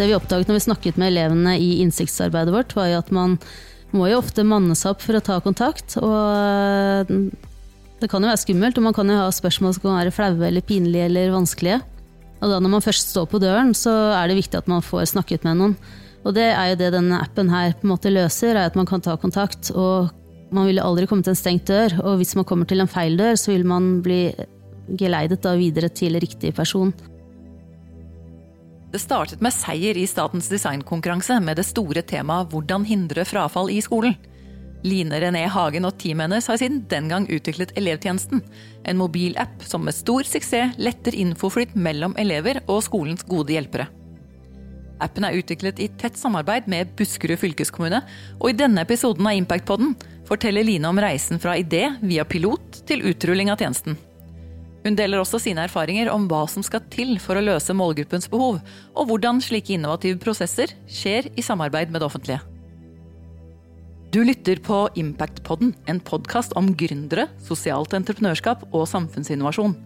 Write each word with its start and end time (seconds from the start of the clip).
Det 0.00 0.06
vi 0.08 0.16
oppdaget 0.16 0.48
når 0.48 0.56
vi 0.56 0.64
snakket 0.64 0.96
med 0.96 1.10
elevene 1.12 1.58
i 1.60 1.74
innsiktsarbeidet 1.82 2.54
vårt, 2.54 2.72
var 2.72 2.88
jo 2.88 3.00
at 3.02 3.10
man 3.12 3.36
må 3.92 4.06
jo 4.08 4.20
ofte 4.22 4.46
manne 4.48 4.72
seg 4.78 4.94
opp 4.94 5.02
for 5.04 5.18
å 5.18 5.24
ta 5.24 5.36
kontakt. 5.44 5.98
Og 6.00 7.10
det 8.00 8.08
kan 8.08 8.24
jo 8.24 8.30
være 8.30 8.40
skummelt, 8.40 8.78
og 8.80 8.86
man 8.86 8.96
kan 8.96 9.10
jo 9.12 9.18
ha 9.18 9.26
spørsmål 9.34 9.74
som 9.76 9.84
kan 9.84 9.98
være 9.98 10.14
flaue 10.16 10.46
eller 10.48 10.64
pinlige 10.64 11.10
eller 11.10 11.34
vanskelige. 11.34 11.82
Og 12.40 12.48
da 12.48 12.62
når 12.64 12.72
man 12.78 12.84
først 12.86 13.12
står 13.12 13.26
på 13.28 13.42
døren, 13.42 13.74
så 13.76 13.92
er 14.16 14.30
det 14.30 14.38
viktig 14.38 14.62
at 14.62 14.70
man 14.72 14.80
får 14.84 15.10
snakket 15.12 15.44
med 15.44 15.60
noen. 15.60 15.76
Og 16.24 16.32
det 16.36 16.48
er 16.48 16.72
jo 16.72 16.80
det 16.80 16.94
denne 16.96 17.20
appen 17.20 17.52
her 17.52 17.76
på 17.76 17.84
en 17.84 17.92
måte 17.92 18.12
løser, 18.12 18.54
er 18.54 18.70
at 18.70 18.80
man 18.80 18.88
kan 18.88 19.04
ta 19.04 19.18
kontakt. 19.20 19.68
Og 19.76 20.08
man 20.56 20.70
vil 20.70 20.80
aldri 20.80 21.04
komme 21.10 21.26
til 21.26 21.34
en 21.34 21.42
stengt 21.42 21.68
dør, 21.68 21.98
og 22.06 22.22
hvis 22.22 22.32
man 22.40 22.48
kommer 22.48 22.68
til 22.68 22.80
en 22.80 22.88
feil 22.88 23.20
dør, 23.20 23.36
så 23.36 23.52
vil 23.52 23.68
man 23.68 23.98
bli 24.04 24.22
geleidet 24.96 25.42
da 25.44 25.52
videre 25.60 25.92
til 25.92 26.16
riktig 26.16 26.56
person. 26.56 26.94
Det 28.90 28.98
startet 28.98 29.38
med 29.40 29.54
seier 29.54 29.94
i 29.94 30.06
Statens 30.10 30.48
designkonkurranse 30.50 31.36
med 31.44 31.60
det 31.60 31.66
store 31.68 32.02
temaet 32.02 32.50
'Hvordan 32.50 32.84
hindre 32.84 33.24
frafall 33.24 33.70
i 33.70 33.78
skolen'. 33.80 34.16
Line 34.82 35.20
René 35.20 35.44
Hagen 35.46 35.84
og 35.84 35.98
teamet 36.00 36.26
hennes 36.26 36.46
har 36.46 36.56
siden 36.58 36.80
den 36.88 37.08
gang 37.08 37.28
utviklet 37.30 37.76
Elevtjenesten. 37.76 38.42
En 38.84 38.96
mobilapp 38.96 39.62
som 39.62 39.84
med 39.84 39.94
stor 39.94 40.24
suksess 40.24 40.74
letter 40.78 41.14
infoflytt 41.14 41.76
mellom 41.76 42.16
elever 42.18 42.62
og 42.66 42.82
skolens 42.82 43.22
gode 43.22 43.52
hjelpere. 43.52 43.86
Appen 45.00 45.24
er 45.24 45.38
utviklet 45.38 45.78
i 45.78 45.88
tett 46.00 46.16
samarbeid 46.16 46.66
med 46.66 46.90
Buskerud 46.96 47.38
fylkeskommune, 47.38 48.02
og 48.40 48.50
i 48.50 48.56
denne 48.56 48.82
episoden 48.82 49.26
av 49.26 49.36
Impactpodden 49.38 49.94
forteller 50.26 50.64
Line 50.64 50.88
om 50.88 50.98
reisen 50.98 51.38
fra 51.38 51.54
idé 51.56 51.96
via 52.02 52.24
pilot 52.24 52.82
til 52.86 53.06
utrulling 53.06 53.50
av 53.50 53.58
tjenesten. 53.58 53.96
Hun 54.80 54.96
deler 54.96 55.20
også 55.20 55.40
sine 55.42 55.66
erfaringer 55.66 56.08
om 56.12 56.24
hva 56.30 56.46
som 56.48 56.64
skal 56.64 56.82
til 56.92 57.18
for 57.20 57.36
å 57.36 57.44
løse 57.44 57.74
målgruppens 57.76 58.30
behov, 58.32 58.62
og 58.96 59.10
hvordan 59.10 59.42
slike 59.44 59.74
innovative 59.76 60.20
prosesser 60.22 60.72
skjer 60.88 61.28
i 61.36 61.44
samarbeid 61.44 61.92
med 61.92 62.00
det 62.00 62.08
offentlige. 62.08 62.40
Du 64.10 64.22
lytter 64.26 64.58
på 64.58 64.88
Impactpodden, 64.98 65.74
en 65.86 66.00
podkast 66.02 66.56
om 66.58 66.72
gründere, 66.74 67.28
sosialt 67.46 67.92
entreprenørskap 67.94 68.64
og 68.72 68.88
samfunnsinnovasjon. 68.90 69.76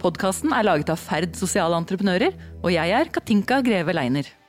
Podkasten 0.00 0.56
er 0.56 0.66
laget 0.66 0.90
av 0.90 0.98
Ferd 0.98 1.36
sosiale 1.38 1.78
entreprenører, 1.78 2.34
og 2.64 2.72
jeg 2.74 2.96
er 2.96 3.12
Katinka 3.14 3.60
Greve 3.62 3.94
Leiner. 3.94 4.39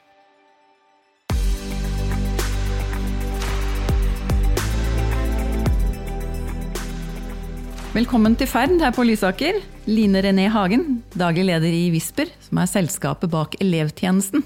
Velkommen 7.92 8.38
til 8.40 8.48
Ferd 8.48 8.78
her 8.80 8.94
på 8.96 9.04
Lysaker. 9.04 9.58
Line 9.84 10.22
René 10.24 10.46
Hagen, 10.48 11.02
daglig 11.12 11.44
leder 11.50 11.74
i 11.76 11.90
Visper, 11.92 12.30
som 12.40 12.62
er 12.62 12.70
selskapet 12.72 13.28
bak 13.34 13.58
Elevtjenesten. 13.60 14.46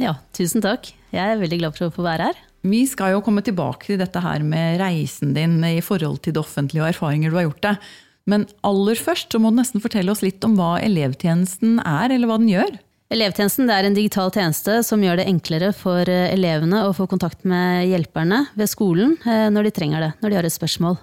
Ja, 0.00 0.14
tusen 0.32 0.62
takk. 0.64 0.88
Jeg 1.12 1.34
er 1.34 1.42
veldig 1.42 1.58
glad 1.60 1.76
for 1.76 1.90
å 1.90 1.92
få 1.92 2.06
være 2.06 2.30
her. 2.30 2.38
Vi 2.64 2.80
skal 2.88 3.12
jo 3.12 3.20
komme 3.26 3.44
tilbake 3.44 3.90
til 3.90 4.00
dette 4.00 4.22
her 4.24 4.40
med 4.40 4.78
reisen 4.80 5.34
din 5.36 5.58
i 5.60 5.82
forhold 5.84 6.22
til 6.24 6.38
det 6.38 6.40
offentlige 6.40 6.86
og 6.86 6.88
erfaringer 6.94 7.28
du 7.28 7.36
har 7.36 7.44
gjort 7.50 7.66
deg. 7.66 7.90
Men 8.32 8.46
aller 8.64 8.96
først 8.96 9.36
så 9.36 9.40
må 9.44 9.52
du 9.52 9.58
nesten 9.60 9.84
fortelle 9.84 10.14
oss 10.14 10.24
litt 10.24 10.40
om 10.48 10.56
hva 10.56 10.78
elevtjenesten 10.86 11.82
er, 11.84 12.14
eller 12.16 12.32
hva 12.32 12.38
den 12.40 12.48
gjør. 12.54 12.78
Elevtjenesten 13.12 13.68
er 13.72 13.90
en 13.90 13.98
digital 13.98 14.32
tjeneste 14.32 14.78
som 14.88 15.04
gjør 15.04 15.20
det 15.20 15.28
enklere 15.28 15.68
for 15.76 16.08
eh, 16.08 16.32
elevene 16.32 16.86
å 16.88 16.96
få 16.96 17.04
kontakt 17.12 17.44
med 17.44 17.90
hjelperne 17.92 18.46
ved 18.56 18.72
skolen 18.72 19.18
eh, 19.28 19.50
når 19.52 19.68
de 19.68 19.74
trenger 19.82 20.06
det, 20.06 20.10
når 20.24 20.32
de 20.32 20.40
har 20.40 20.48
et 20.48 20.56
spørsmål. 20.56 20.96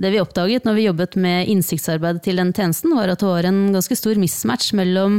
Det 0.00 0.10
vi 0.14 0.20
oppdaget 0.22 0.64
når 0.64 0.76
vi 0.78 0.86
jobbet 0.86 1.16
med 1.20 1.48
innsiktsarbeidet 1.52 2.24
til 2.24 2.40
den 2.40 2.54
tjenesten, 2.56 2.94
var 2.96 3.12
at 3.12 3.20
det 3.20 3.28
var 3.28 3.48
en 3.48 3.66
ganske 3.74 3.96
stor 3.98 4.16
mismatch 4.20 4.72
mellom 4.78 5.18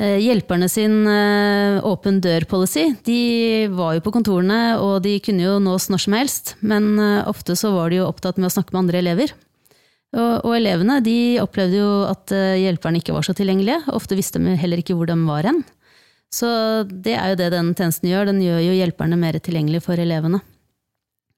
eh, 0.00 0.18
hjelperne 0.18 0.66
sin 0.70 1.04
åpen 1.06 2.18
eh, 2.18 2.24
dør-policy. 2.26 2.88
De 3.06 3.20
var 3.76 3.94
jo 3.96 4.04
på 4.06 4.14
kontorene, 4.16 4.80
og 4.82 5.04
de 5.06 5.14
kunne 5.22 5.46
jo 5.46 5.60
nås 5.62 5.86
når 5.92 6.04
som 6.06 6.18
helst, 6.18 6.56
men 6.58 6.96
eh, 6.98 7.28
ofte 7.30 7.54
så 7.58 7.70
var 7.76 7.92
de 7.92 8.00
jo 8.00 8.08
opptatt 8.10 8.40
med 8.40 8.50
å 8.50 8.54
snakke 8.56 8.74
med 8.74 8.82
andre 8.86 9.02
elever. 9.04 9.36
Og, 10.10 10.32
og 10.42 10.56
elevene 10.56 10.98
de 11.06 11.18
opplevde 11.38 11.78
jo 11.78 11.90
at 12.10 12.32
hjelperne 12.34 12.98
ikke 12.98 13.14
var 13.14 13.22
så 13.22 13.30
tilgjengelige. 13.38 13.84
Ofte 13.94 14.16
visste 14.18 14.42
de 14.42 14.56
heller 14.58 14.82
ikke 14.82 14.96
hvor 14.98 15.06
de 15.06 15.14
var 15.22 15.46
hen. 15.46 15.60
Så 16.34 16.48
det 16.90 17.14
er 17.14 17.30
jo 17.30 17.38
det 17.38 17.52
den 17.54 17.70
tjenesten 17.78 18.10
gjør. 18.10 18.26
Den 18.32 18.40
gjør 18.42 18.58
jo 18.64 18.74
hjelperne 18.74 19.18
mer 19.18 19.38
tilgjengelig 19.38 19.84
for 19.86 20.02
elevene. 20.02 20.42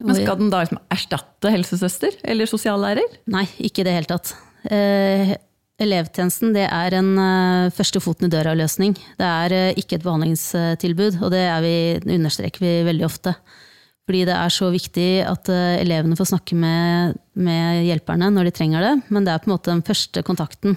Men 0.03 0.19
Skal 0.19 0.39
den 0.41 0.51
da 0.53 0.63
liksom 0.65 0.83
erstatte 0.93 1.53
helsesøster 1.55 2.19
eller 2.25 2.51
sosiallærer? 2.51 3.17
Nei, 3.33 3.47
ikke 3.63 3.83
i 3.83 3.89
det 3.89 3.97
hele 3.97 4.11
tatt. 4.11 4.35
Eh, 4.71 5.35
elevtjenesten 5.83 6.53
det 6.55 6.69
er 6.69 6.97
en 6.99 7.11
eh, 7.19 7.73
første 7.75 8.03
foten 8.03 8.29
i 8.29 8.33
døra-løsning. 8.33 8.95
Det 9.19 9.29
er 9.29 9.57
eh, 9.57 9.81
ikke 9.81 9.99
et 9.99 10.07
behandlingstilbud, 10.07 11.21
og 11.23 11.33
det 11.35 11.45
vi, 11.65 11.77
understreker 12.19 12.65
vi 12.65 12.75
veldig 12.89 13.07
ofte. 13.09 13.37
Fordi 14.09 14.25
det 14.27 14.35
er 14.35 14.51
så 14.51 14.69
viktig 14.75 15.09
at 15.31 15.47
uh, 15.47 15.77
elevene 15.79 16.17
får 16.19 16.33
snakke 16.33 16.57
med, 16.59 17.15
med, 17.39 17.85
hjelperne 17.87 18.33
når 18.35 18.49
de 18.49 18.53
trenger 18.57 18.83
det, 18.83 18.95
men 19.15 19.23
det 19.23 19.31
er 19.31 19.45
på 19.45 19.47
en 19.47 19.55
måte 19.55 19.71
den 19.71 19.85
første 19.87 20.25
kontakten. 20.27 20.75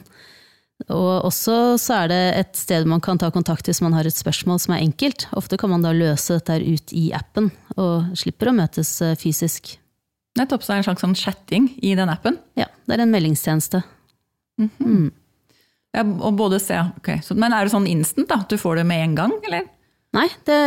Og 0.92 1.26
også 1.30 1.78
så 1.80 2.02
er 2.04 2.12
det 2.12 2.22
et 2.42 2.58
sted 2.60 2.86
man 2.90 3.02
kan 3.04 3.18
ta 3.18 3.30
kontakt 3.34 3.70
hvis 3.70 3.80
man 3.82 3.96
har 3.96 4.06
et 4.06 4.18
spørsmål 4.18 4.60
som 4.62 4.76
er 4.76 4.84
enkelt. 4.84 5.28
Ofte 5.40 5.58
kan 5.58 5.72
man 5.72 5.86
da 5.86 5.94
løse 5.96 6.36
dette 6.36 6.60
ut 6.62 6.94
i 6.94 7.08
appen, 7.16 7.50
og 7.80 8.12
slipper 8.20 8.52
å 8.52 8.56
møtes 8.58 8.92
eh, 9.02 9.16
fysisk. 9.20 9.78
Nettopp, 10.36 10.66
så 10.66 10.74
er 10.74 10.76
det 10.76 10.84
en 10.84 10.88
slags 10.90 11.06
sånn 11.06 11.16
chatting 11.16 11.70
i 11.80 11.94
den 11.96 12.12
appen? 12.12 12.38
Ja, 12.60 12.68
det 12.86 12.98
er 12.98 13.06
en 13.06 13.14
meldingstjeneste. 13.14 13.86
Mm 14.60 14.70
-hmm. 14.78 14.86
mm. 14.88 15.12
Ja, 15.96 16.04
og 16.04 16.36
både 16.36 16.60
se, 16.60 16.76
okay. 16.98 17.22
så, 17.24 17.36
Men 17.36 17.54
er 17.54 17.64
det 17.64 17.72
sånn 17.72 17.88
instant, 17.88 18.28
da? 18.28 18.42
At 18.44 18.50
du 18.50 18.58
får 18.58 18.76
det 18.76 18.86
med 18.86 19.04
en 19.04 19.16
gang, 19.16 19.32
eller? 19.48 19.64
Nei, 20.16 20.30
det, 20.48 20.58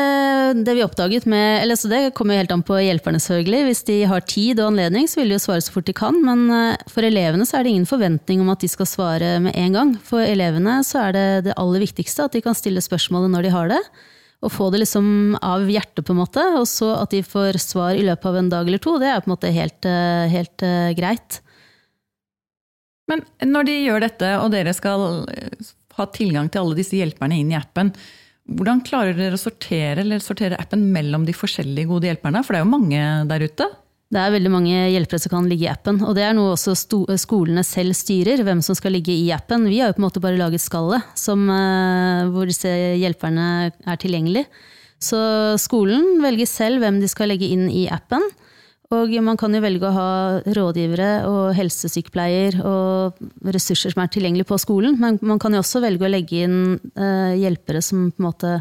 det, 0.67 0.75
vi 0.77 0.83
oppdaget 0.85 1.25
med 1.31 1.63
eller 1.63 2.11
kommer 2.13 2.37
jo 2.37 2.43
helt 2.43 2.53
an 2.53 2.65
på 2.67 2.77
hjelperne, 2.83 3.21
selvfølgelig. 3.23 3.63
Hvis 3.65 3.81
de 3.89 3.97
har 4.11 4.27
tid 4.29 4.61
og 4.61 4.75
anledning, 4.75 5.09
så 5.09 5.23
vil 5.23 5.33
de 5.33 5.39
jo 5.39 5.45
svare 5.47 5.65
så 5.65 5.73
fort 5.73 5.89
de 5.89 5.95
kan. 5.97 6.19
Men 6.25 6.43
eh, 6.53 6.91
for 6.93 7.07
elevene 7.07 7.47
så 7.49 7.57
er 7.57 7.65
det 7.65 7.73
ingen 7.73 7.89
forventning 7.89 8.43
om 8.45 8.53
at 8.53 8.61
de 8.61 8.69
skal 8.69 8.91
svare 8.91 9.39
med 9.41 9.57
en 9.57 9.79
gang. 9.79 9.95
For 10.05 10.21
elevene 10.21 10.83
så 10.85 11.07
er 11.07 11.17
det 11.17 11.25
det 11.49 11.57
aller 11.57 11.85
viktigste 11.87 12.29
at 12.29 12.37
de 12.37 12.45
kan 12.45 12.59
stille 12.59 12.85
spørsmålet 12.85 13.33
når 13.33 13.49
de 13.49 13.55
har 13.57 13.73
det. 13.73 13.81
Og 14.45 14.53
få 14.53 14.69
det 14.71 14.83
liksom 14.85 15.09
av 15.41 15.65
hjertet, 15.65 16.05
på 16.05 16.13
en 16.13 16.21
måte. 16.21 16.45
Og 16.61 16.69
så 16.69 16.93
at 16.99 17.17
de 17.17 17.25
får 17.25 17.57
svar 17.65 17.97
i 17.97 18.05
løpet 18.05 18.29
av 18.29 18.39
en 18.43 18.53
dag 18.53 18.69
eller 18.69 18.85
to, 18.85 18.99
det 19.01 19.09
er 19.15 19.25
på 19.25 19.33
en 19.33 19.37
måte 19.39 19.55
helt, 19.55 19.89
eh, 19.89 20.29
helt 20.35 20.69
uh, 20.69 20.93
greit. 20.99 21.41
Men 23.09 23.25
når 23.49 23.65
de 23.65 23.81
gjør 23.81 24.05
dette, 24.05 24.37
og 24.45 24.53
dere 24.53 24.77
skal 24.77 25.25
ha 25.97 26.11
tilgang 26.13 26.53
til 26.53 26.67
alle 26.67 26.77
disse 26.77 27.01
hjelperne 27.01 27.41
inn 27.41 27.57
i 27.57 27.57
appen, 27.57 27.97
hvordan 28.49 28.81
klarer 28.87 29.17
dere 29.17 29.37
å 29.37 29.41
sortere, 29.41 30.05
sortere 30.25 30.57
appen 30.61 30.87
mellom 30.95 31.27
de 31.29 31.35
forskjellige 31.37 31.91
gode 31.91 32.09
hjelperne? 32.09 32.41
For 32.45 32.55
det 32.55 32.61
er 32.61 32.65
jo 32.65 32.73
mange 32.73 33.05
der 33.29 33.45
ute? 33.45 33.69
Det 34.09 34.21
er 34.23 34.33
veldig 34.33 34.51
mange 34.53 34.77
hjelpere 34.89 35.21
som 35.21 35.35
kan 35.35 35.49
ligge 35.51 35.67
i 35.67 35.71
appen. 35.71 36.01
Og 36.01 36.15
det 36.17 36.25
er 36.25 36.33
noe 36.37 36.55
også 36.55 36.73
skolene 37.21 37.65
selv 37.67 37.93
styrer, 37.97 38.41
hvem 38.47 38.63
som 38.65 38.77
skal 38.79 38.97
ligge 38.97 39.13
i 39.13 39.29
appen. 39.37 39.67
Vi 39.69 39.83
har 39.83 39.91
jo 39.91 39.99
på 39.99 40.01
en 40.01 40.07
måte 40.07 40.23
bare 40.25 40.41
laget 40.41 40.65
skallet 40.65 41.05
uh, 41.05 42.25
hvor 42.33 42.49
disse 42.49 42.73
hjelperne 42.97 43.69
er 43.69 44.01
tilgjengelig. 44.01 44.47
Så 44.99 45.21
skolen 45.61 46.23
velger 46.25 46.49
selv 46.49 46.81
hvem 46.83 47.03
de 47.03 47.11
skal 47.11 47.29
legge 47.31 47.53
inn 47.53 47.69
i 47.69 47.85
appen. 47.93 48.25
Og 48.97 49.10
man 49.21 49.37
kan 49.37 49.53
jo 49.53 49.60
velge 49.60 49.84
å 49.84 49.93
ha 49.93 50.10
rådgivere 50.56 51.09
og 51.28 51.50
helsesykepleier 51.59 52.56
og 52.65 53.19
ressurser 53.53 53.93
som 53.93 54.00
er 54.00 54.12
tilgjengelige 54.15 54.49
på 54.49 54.56
skolen, 54.62 54.97
men 55.00 55.19
man 55.21 55.41
kan 55.43 55.53
jo 55.53 55.60
også 55.60 55.82
velge 55.84 56.06
å 56.06 56.09
legge 56.09 56.41
inn 56.47 56.78
uh, 56.97 57.34
hjelpere 57.37 57.82
som 57.84 58.06
på 58.09 58.22
en 58.22 58.28
måte 58.31 58.54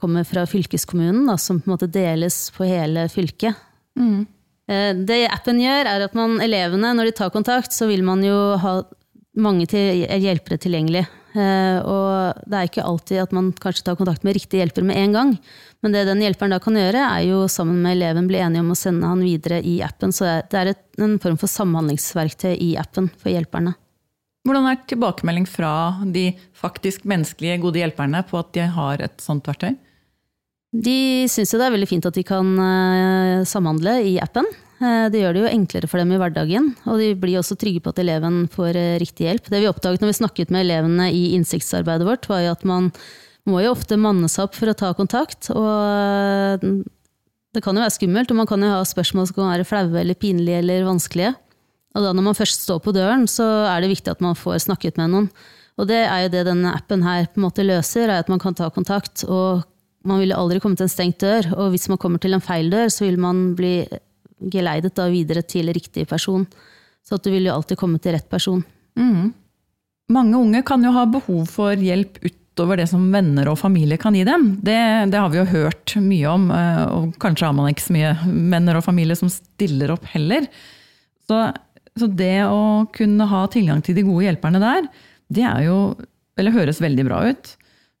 kommer 0.00 0.24
fra 0.28 0.46
fylkeskommunen, 0.48 1.26
da, 1.28 1.36
som 1.40 1.60
på 1.60 1.68
en 1.68 1.74
måte 1.74 1.90
deles 1.92 2.46
på 2.56 2.64
hele 2.68 3.04
fylket. 3.12 3.60
Mm. 4.00 4.24
Uh, 4.64 4.92
det 5.08 5.26
appen 5.28 5.60
gjør, 5.60 5.92
er 5.92 6.06
at 6.08 6.16
man, 6.16 6.38
elevene, 6.40 6.94
når 6.96 7.10
de 7.10 7.16
tar 7.20 7.34
kontakt, 7.36 7.76
så 7.76 7.90
vil 7.90 8.04
man 8.06 8.24
jo 8.24 8.38
ha 8.62 8.78
mange 9.36 9.68
til, 9.68 10.06
hjelpere 10.08 10.56
tilgjengelig. 10.62 11.04
Uh, 11.36 11.78
og 11.84 12.44
det 12.48 12.58
er 12.58 12.68
ikke 12.70 12.84
alltid 12.88 13.20
at 13.20 13.32
man 13.36 13.50
kanskje 13.60 13.84
tar 13.84 13.98
kontakt 13.98 14.24
med 14.24 14.38
riktig 14.38 14.62
hjelper 14.62 14.86
med 14.88 14.96
en 14.96 15.16
gang. 15.16 15.32
Men 15.84 15.92
det 15.92 16.06
den 16.08 16.22
hjelperen 16.24 16.54
da 16.54 16.60
kan 16.62 16.78
gjøre, 16.78 17.02
er 17.04 17.26
jo 17.28 17.42
sammen 17.52 17.82
med 17.84 17.98
eleven 17.98 18.28
bli 18.30 18.40
enige 18.40 18.64
om 18.64 18.72
å 18.72 18.78
sende 18.78 19.10
han 19.10 19.24
videre 19.24 19.60
i 19.60 19.78
appen. 19.84 20.14
Så 20.16 20.24
det 20.24 20.62
er 20.62 20.72
en 21.04 21.18
form 21.22 21.36
for 21.40 21.52
samhandlingsverktøy 21.52 22.54
i 22.54 22.72
appen 22.80 23.10
for 23.20 23.34
hjelperne. 23.34 23.76
Hvordan 24.46 24.68
er 24.70 24.82
tilbakemelding 24.86 25.48
fra 25.50 25.72
de 26.14 26.28
faktisk 26.54 27.04
menneskelige 27.10 27.58
gode 27.64 27.82
hjelperne 27.82 28.22
på 28.28 28.38
at 28.38 28.52
de 28.54 28.68
har 28.76 29.02
et 29.02 29.22
sånt 29.22 29.46
verktøy? 29.48 29.74
De 30.76 31.26
syns 31.30 31.52
jo 31.52 31.58
det 31.60 31.66
er 31.66 31.74
veldig 31.74 31.88
fint 31.90 32.06
at 32.08 32.16
de 32.16 32.24
kan 32.26 32.52
uh, 32.60 33.44
samhandle 33.48 33.98
i 34.06 34.16
appen. 34.22 34.46
Uh, 34.80 35.06
det 35.12 35.22
gjør 35.22 35.36
det 35.36 35.44
jo 35.44 35.52
enklere 35.52 35.88
for 35.88 36.02
dem 36.02 36.10
i 36.12 36.18
hverdagen, 36.20 36.72
og 36.84 37.00
de 37.00 37.12
blir 37.16 37.38
også 37.40 37.56
trygge 37.56 37.80
på 37.84 37.94
at 37.94 38.00
eleven 38.02 38.42
får 38.52 38.76
uh, 38.76 38.96
riktig 39.00 39.28
hjelp. 39.28 39.46
Det 39.52 39.62
vi 39.62 39.70
oppdaget 39.70 40.02
når 40.04 40.12
vi 40.12 40.18
snakket 40.20 40.52
med 40.52 40.66
elevene 40.66 41.08
i 41.14 41.30
innsiktsarbeidet 41.36 42.08
vårt, 42.08 42.28
var 42.28 42.44
jo 42.44 42.56
at 42.56 42.66
man 42.68 42.90
må 43.46 43.62
jo 43.62 43.72
ofte 43.72 43.98
manne 44.00 44.28
seg 44.30 44.48
opp 44.48 44.56
for 44.58 44.70
å 44.70 44.76
ta 44.76 44.92
kontakt. 44.98 45.50
Og 45.54 45.66
eh, 45.66 46.64
det 47.54 47.62
kan 47.64 47.76
jo 47.76 47.84
være 47.84 47.94
skummelt, 47.94 48.32
og 48.32 48.40
man 48.40 48.48
kan 48.50 48.62
jo 48.62 48.72
ha 48.74 48.80
spørsmål 48.86 49.28
som 49.28 49.38
kan 49.38 49.52
være 49.52 49.68
flaue 49.68 50.00
eller 50.02 50.18
pinlige 50.18 50.62
eller 50.62 50.86
vanskelige. 50.88 51.34
Og 51.96 52.04
da 52.04 52.12
når 52.12 52.26
man 52.28 52.36
først 52.36 52.66
står 52.66 52.82
på 52.84 52.92
døren, 52.96 53.24
så 53.30 53.46
er 53.70 53.80
det 53.80 53.94
viktig 53.94 54.12
at 54.12 54.24
man 54.24 54.36
får 54.36 54.66
snakket 54.66 54.98
med 55.00 55.14
noen. 55.14 55.30
Og 55.80 55.88
det 55.88 56.02
er 56.02 56.24
jo 56.24 56.32
det 56.32 56.44
denne 56.48 56.72
appen 56.76 57.04
her 57.04 57.28
på 57.30 57.40
en 57.40 57.46
måte 57.46 57.64
løser, 57.64 58.10
er 58.10 58.24
at 58.24 58.32
man 58.32 58.40
kan 58.42 58.56
ta 58.56 58.68
kontakt, 58.72 59.24
og 59.28 59.64
man 60.06 60.20
vil 60.22 60.34
aldri 60.36 60.60
komme 60.62 60.78
til 60.78 60.86
en 60.86 60.92
stengt 60.92 61.22
dør, 61.22 61.48
og 61.56 61.72
hvis 61.72 61.88
man 61.92 62.00
kommer 62.00 62.20
til 62.22 62.36
en 62.36 62.44
feil 62.44 62.68
dør, 62.72 62.90
så 62.92 63.06
vil 63.06 63.18
man 63.20 63.50
bli 63.58 63.78
geleidet 64.40 64.96
da 64.96 65.08
videre 65.10 65.42
til 65.46 65.70
riktig 65.74 66.06
person. 66.08 66.46
Så 67.06 67.18
at 67.18 67.26
du 67.26 67.30
vil 67.32 67.48
jo 67.48 67.54
alltid 67.54 67.78
komme 67.78 68.00
til 68.02 68.16
rett 68.16 68.28
person. 68.30 68.62
Mm. 68.98 69.30
Mange 70.12 70.38
unge 70.38 70.62
kan 70.66 70.82
jo 70.84 70.92
ha 70.94 71.06
behov 71.10 71.46
for 71.50 71.78
hjelp 71.78 72.18
utover 72.24 72.80
det 72.80 72.88
som 72.90 73.04
venner 73.12 73.50
og 73.50 73.58
familie 73.60 73.98
kan 74.00 74.14
gi 74.16 74.24
dem. 74.26 74.48
Det, 74.64 74.78
det, 75.12 75.18
har 75.18 75.30
vi 75.32 75.40
jo 75.40 75.48
hørt 75.50 75.96
mye 76.02 76.30
om, 76.30 76.48
eh, 76.54 76.82
og 76.94 77.16
kanskje 77.22 77.48
har 77.48 77.56
man 77.56 77.70
ikke 77.72 77.86
så 77.88 77.96
mye 77.96 78.12
venner 78.52 78.78
og 78.78 78.86
familie 78.86 79.18
som 79.18 79.30
stiller 79.32 79.92
opp 79.94 80.06
heller. 80.12 80.48
Så, 81.26 81.42
så 81.98 82.08
det 82.08 82.46
å 82.46 82.86
kunne 82.94 83.28
ha 83.30 83.44
tilgang 83.52 83.82
til 83.84 83.98
de 83.98 84.06
gode 84.06 84.28
hjelperne 84.28 84.62
der, 84.62 84.90
det 85.32 85.42
er 85.42 85.66
jo 85.66 85.78
Eller 86.36 86.52
høres 86.52 86.82
veldig 86.84 87.04
bra 87.08 87.22
ut. 87.32 87.54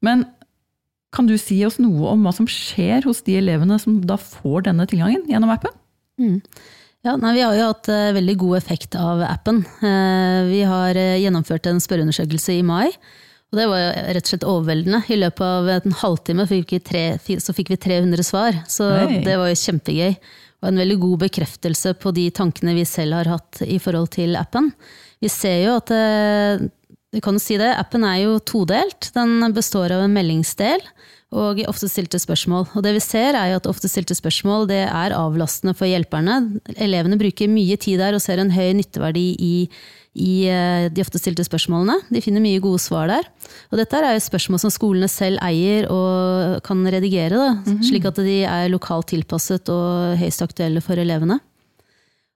Men 0.04 0.26
kan 1.16 1.24
du 1.24 1.38
si 1.40 1.56
oss 1.64 1.78
noe 1.80 2.10
om 2.12 2.26
hva 2.26 2.32
som 2.36 2.44
skjer 2.44 3.06
hos 3.08 3.22
de 3.24 3.38
elevene 3.38 3.78
som 3.80 4.02
da 4.04 4.18
får 4.20 4.66
denne 4.66 4.84
tilgangen 4.90 5.24
gjennom 5.30 5.54
appen? 5.54 5.72
Mm. 6.20 6.40
Ja, 7.06 7.14
nei, 7.20 7.36
Vi 7.36 7.44
har 7.44 7.54
jo 7.54 7.68
hatt 7.68 7.88
uh, 7.92 8.14
veldig 8.16 8.34
god 8.40 8.56
effekt 8.58 8.96
av 8.98 9.22
appen. 9.22 9.62
Uh, 9.78 10.48
vi 10.50 10.64
har 10.66 10.98
uh, 10.98 11.18
gjennomført 11.20 11.68
en 11.70 11.78
spørreundersøkelse 11.82 12.56
i 12.56 12.64
mai. 12.66 12.88
og 13.52 13.60
Det 13.60 13.66
var 13.70 13.82
jo 13.82 13.90
rett 14.16 14.26
og 14.26 14.32
slett 14.32 14.48
overveldende. 14.48 15.02
I 15.14 15.20
løpet 15.20 15.44
av 15.46 15.70
en 15.76 15.96
halvtime 16.02 16.48
fikk 16.50 16.74
tre, 16.88 17.04
så 17.42 17.54
fikk 17.54 17.70
vi 17.74 17.80
300 17.84 18.26
svar. 18.26 18.58
Så 18.70 18.88
Hei. 18.90 19.20
det 19.26 19.38
var 19.38 19.52
jo 19.52 19.60
kjempegøy. 19.62 20.16
Og 20.64 20.70
en 20.70 20.80
veldig 20.82 20.96
god 21.04 21.26
bekreftelse 21.26 21.94
på 22.00 22.10
de 22.16 22.30
tankene 22.34 22.74
vi 22.74 22.86
selv 22.88 23.20
har 23.20 23.30
hatt 23.36 23.60
i 23.62 23.76
forhold 23.78 24.10
til 24.16 24.34
appen. 24.40 24.72
Vi 25.22 25.30
ser 25.30 25.60
jo 25.62 25.76
at 25.78 25.92
vi 27.14 27.20
kan 27.24 27.38
si 27.40 27.56
det, 27.60 27.68
Appen 27.78 28.04
er 28.04 28.18
jo 28.24 28.38
todelt. 28.44 29.12
Den 29.14 29.38
består 29.56 29.94
av 29.94 30.02
en 30.04 30.16
meldingsdel 30.16 30.82
og 31.36 31.60
ofte 31.68 31.88
stilte 31.90 32.18
spørsmål. 32.20 32.66
Og 32.76 32.84
det 32.84 32.94
vi 32.96 33.02
ser 33.04 33.36
er 33.36 33.52
jo 33.52 33.60
at 33.60 33.68
ofte 33.68 33.90
stilte 33.90 34.16
spørsmål 34.16 34.66
det 34.70 34.82
er 34.86 35.14
avlastende 35.16 35.76
for 35.76 35.88
hjelperne. 35.88 36.38
Elevene 36.76 37.18
bruker 37.20 37.50
mye 37.52 37.76
tid 37.80 38.00
der 38.00 38.16
og 38.16 38.24
ser 38.24 38.40
en 38.42 38.54
høy 38.54 38.72
nytteverdi 38.78 39.26
i, 39.44 39.54
i 40.16 40.34
eh, 40.48 40.86
de 40.92 41.04
ofte 41.04 41.20
stilte 41.20 41.44
spørsmålene. 41.46 41.98
De 42.08 42.22
finner 42.24 42.44
mye 42.44 42.62
gode 42.64 42.80
svar 42.82 43.10
der. 43.12 43.28
Og 43.70 43.80
dette 43.80 44.00
er 44.00 44.16
jo 44.16 44.24
spørsmål 44.24 44.64
som 44.64 44.72
skolene 44.72 45.10
selv 45.12 45.42
eier 45.44 45.90
og 45.92 46.62
kan 46.66 46.80
redigere, 46.86 47.36
da, 47.36 47.50
-hmm. 47.60 47.82
slik 47.84 48.08
at 48.08 48.16
de 48.16 48.44
er 48.44 48.72
lokalt 48.72 49.08
tilpasset 49.12 49.68
og 49.68 50.16
høyst 50.16 50.42
aktuelle 50.42 50.80
for 50.80 50.96
elevene. 50.96 51.40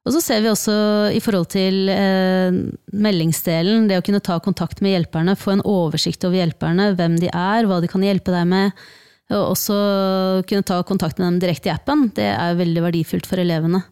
Og 0.08 0.14
så 0.14 0.22
ser 0.24 0.40
vi 0.40 0.48
også 0.48 0.74
i 1.12 1.20
forhold 1.20 1.50
til 1.52 1.90
eh, 1.92 2.56
meldingsdelen, 3.04 3.84
det 3.90 3.98
å 4.00 4.04
kunne 4.04 4.22
ta 4.24 4.38
kontakt 4.40 4.80
med 4.80 4.94
hjelperne, 4.94 5.36
få 5.36 5.58
en 5.58 5.66
oversikt 5.68 6.24
over 6.24 6.40
hjelperne, 6.40 6.94
hvem 6.96 7.18
de 7.20 7.28
er, 7.28 7.68
hva 7.68 7.82
de 7.84 7.90
kan 7.90 8.04
hjelpe 8.04 8.32
deg 8.32 8.48
med. 8.48 8.80
Og 9.30 9.52
også 9.52 9.76
kunne 10.48 10.66
ta 10.66 10.80
kontakt 10.88 11.20
med 11.20 11.28
dem 11.28 11.40
direkte 11.44 11.68
i 11.68 11.74
appen. 11.74 12.08
Det 12.16 12.26
er 12.32 12.56
veldig 12.58 12.86
verdifullt 12.88 13.28
for 13.28 13.42
elevene. 13.42 13.82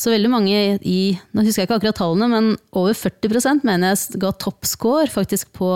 Så 0.00 0.08
veldig 0.08 0.30
mange 0.32 0.60
i 0.80 1.00
nå 1.36 1.44
husker 1.44 1.62
jeg 1.62 1.68
ikke 1.68 1.76
akkurat 1.76 1.98
tallene, 1.98 2.28
men 2.32 2.46
over 2.72 2.96
40% 2.96 3.66
mener 3.68 3.92
jeg 3.92 4.20
ga 4.22 4.32
toppscore 4.40 5.10
faktisk 5.12 5.52
på 5.58 5.74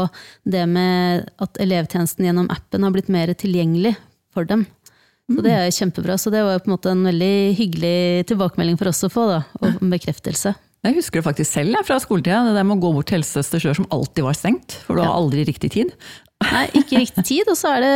det 0.48 0.64
med 0.70 1.28
at 1.44 1.60
elevtjenesten 1.60 2.24
gjennom 2.24 2.48
appen 2.52 2.86
har 2.86 2.94
blitt 2.94 3.12
mer 3.12 3.34
tilgjengelig 3.36 3.92
for 4.32 4.48
dem. 4.48 4.64
Så 5.32 5.44
det 5.44 5.54
er 5.56 5.72
kjempebra. 5.72 6.18
Så 6.20 6.32
det 6.32 6.42
var 6.44 6.60
på 6.60 6.68
en 6.68 6.74
måte 6.74 6.92
en 6.92 7.06
veldig 7.08 7.34
hyggelig 7.56 8.26
tilbakemelding 8.28 8.76
for 8.80 8.90
oss 8.90 9.04
å 9.06 9.12
få, 9.12 9.24
da, 9.30 9.40
og 9.60 9.70
en 9.70 9.94
bekreftelse. 9.94 10.52
Jeg 10.84 10.98
husker 10.98 11.20
det 11.22 11.24
faktisk 11.24 11.48
selv 11.48 11.80
fra 11.88 11.96
skoletida, 12.02 12.42
det 12.44 12.58
der 12.58 12.66
med 12.68 12.76
å 12.76 12.82
gå 12.82 12.90
bort 12.92 13.08
til 13.08 13.16
helsesøster 13.16 13.62
sjøl 13.62 13.78
som 13.78 13.88
alltid 13.94 14.26
var 14.26 14.36
stengt, 14.36 14.76
for 14.84 14.98
du 14.98 15.04
har 15.04 15.14
aldri 15.16 15.46
riktig 15.48 15.70
tid. 15.72 15.94
Nei, 16.44 16.66
ikke 16.76 17.00
riktig 17.00 17.24
tid. 17.24 17.48
Og 17.48 17.56
så 17.56 17.72
er 17.72 17.84
det 17.84 17.94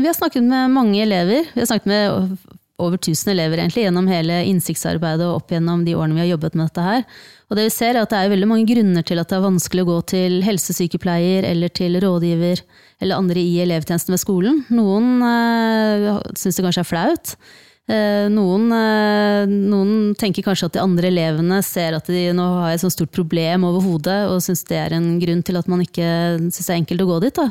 Vi 0.00 0.06
har 0.08 0.16
snakket 0.16 0.46
med 0.46 0.72
mange 0.72 1.02
elever. 1.04 1.50
Vi 1.52 1.60
har 1.60 1.68
snakket 1.68 1.90
med 1.90 2.38
over 2.84 3.00
1000 3.00 3.32
elever 3.32 3.60
egentlig, 3.60 3.86
gjennom 3.86 4.08
hele 4.10 4.42
innsiktsarbeidet 4.50 5.26
og 5.26 5.40
opp 5.40 5.54
gjennom 5.54 5.82
de 5.86 5.96
årene 5.96 6.18
vi 6.18 6.24
har 6.24 6.32
jobbet 6.34 6.56
med 6.58 6.68
dette 6.68 6.86
her. 6.86 7.04
Og 7.50 7.58
det 7.58 7.66
vi 7.66 7.74
ser 7.74 7.94
er 7.94 8.04
at 8.04 8.12
det 8.12 8.22
er 8.22 8.32
veldig 8.32 8.48
mange 8.50 8.68
grunner 8.68 9.04
til 9.06 9.20
at 9.20 9.30
det 9.30 9.36
er 9.36 9.44
vanskelig 9.44 9.84
å 9.84 9.90
gå 9.90 9.98
til 10.14 10.40
helsesykepleier 10.46 11.46
eller 11.50 11.72
til 11.74 12.00
rådgiver 12.02 12.64
eller 13.02 13.20
andre 13.20 13.42
i 13.42 13.60
elevtjenesten 13.64 14.14
ved 14.14 14.22
skolen. 14.22 14.64
Noen 14.72 15.20
øh, 15.26 16.08
syns 16.38 16.58
det 16.58 16.64
kanskje 16.66 16.84
er 16.84 16.88
flaut. 16.88 17.36
Eh, 17.84 18.26
noen, 18.32 18.70
øh, 18.72 19.44
noen, 19.50 20.14
tenker 20.16 20.46
kanskje 20.46 20.70
at 20.70 20.76
de 20.78 20.80
andre 20.80 21.10
elevene 21.10 21.58
ser 21.66 21.98
at 21.98 22.08
de 22.08 22.30
nå 22.32 22.46
har 22.62 22.72
et 22.72 22.80
sånt 22.80 22.94
stort 22.94 23.12
problem 23.12 23.66
over 23.68 23.84
hodet, 23.84 24.22
og 24.32 24.40
syns 24.44 24.64
det 24.70 24.78
er 24.80 24.96
en 24.96 25.18
grunn 25.20 25.42
til 25.44 25.60
at 25.60 25.68
man 25.68 25.84
ikke 25.84 26.06
syns 26.46 26.62
det 26.62 26.70
er 26.70 26.80
enkelt 26.80 27.04
å 27.04 27.10
gå 27.12 27.18
dit. 27.26 27.42
Da. 27.42 27.50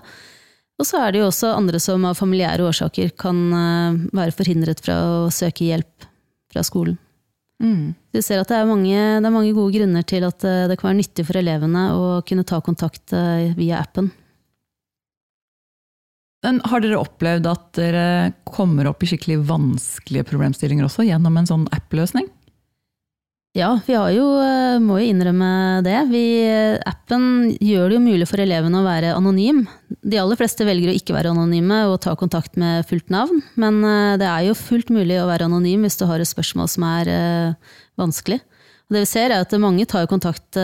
Og 0.83 0.88
så 0.89 1.00
er 1.00 1.13
det 1.15 1.21
jo 1.21 1.30
også 1.30 1.53
andre 1.56 1.80
som 1.80 2.03
av 2.09 2.18
familiære 2.19 2.65
årsaker 2.68 3.13
kan 3.15 3.38
være 4.12 4.35
forhindret 4.35 4.83
fra 4.83 4.97
å 5.24 5.31
søke 5.31 5.69
hjelp 5.69 6.09
fra 6.51 6.63
skolen. 6.68 6.97
Mm. 7.63 7.94
Du 8.12 8.19
ser 8.19 8.41
at 8.41 8.50
det 8.51 8.57
er, 8.57 8.68
mange, 8.68 8.91
det 8.91 9.24
er, 9.24 9.31
mange, 9.31 9.53
gode 9.56 9.77
grunner 9.77 10.03
til 10.03 10.25
at 10.27 10.44
eh, 10.44 10.65
det 10.68 10.75
kan 10.80 10.89
være 10.89 11.00
nyttig 11.00 11.24
for 11.27 11.39
elevene 11.39 11.85
å 11.95 12.07
kunne 12.27 12.44
ta 12.47 12.59
kontakt 12.65 13.13
eh, 13.15 13.53
via 13.56 13.80
appen. 13.80 14.09
Men 16.44 16.59
har 16.68 16.83
dere 16.83 17.00
opplevd 17.00 17.47
at 17.47 17.68
dere 17.80 18.06
kommer 18.44 18.89
opp 18.89 19.06
i 19.06 19.13
skikkelig 19.13 19.39
vanskelige 19.47 20.27
problemstillinger 20.27 20.89
også 20.89 21.06
gjennom 21.07 21.39
en 21.39 21.47
sånn 21.47 21.69
app-løsning? 21.71 22.27
Ja, 23.54 23.80
vi 23.86 23.94
har 23.94 24.10
jo, 24.10 24.26
eh, 24.42 24.80
må 24.82 24.96
jo 24.98 25.12
innrømme 25.12 25.84
det. 25.86 26.00
Vi, 26.10 26.24
appen 26.90 27.52
gjør 27.62 27.92
det 27.92 28.00
jo 28.00 28.02
mulig 28.02 28.26
for 28.26 28.42
elevene 28.42 28.80
å 28.80 28.88
være 28.88 29.12
anonym. 29.14 29.68
De 30.02 30.18
aller 30.18 30.40
fleste 30.40 30.66
velger 30.66 30.90
å 30.90 30.96
ikke 30.98 31.14
være 31.14 31.36
anonyme 31.36 31.84
og 31.92 32.00
ta 32.02 32.16
kontakt 32.18 32.58
med 32.58 32.82
fullt 32.90 33.14
navn. 33.14 33.44
Men 33.54 33.78
eh, 33.86 34.18
det 34.18 34.26
er 34.26 34.48
jo 34.48 34.58
fullt 34.58 34.90
mulig 34.90 35.22
å 35.22 35.30
være 35.30 35.46
anonym 35.46 35.86
hvis 35.86 36.00
du 36.02 36.08
har 36.10 36.18
et 36.18 36.32
spørsmål 36.32 36.74
som 36.74 36.88
er 36.96 37.14
vanskelig. 38.02 38.42
Og 38.90 38.98
det 38.98 39.06
vi 39.06 39.14
ser 39.14 39.30
er 39.30 39.46
at 39.46 39.54
mange 39.62 39.86
tar 39.86 40.10
kontakt 40.10 40.58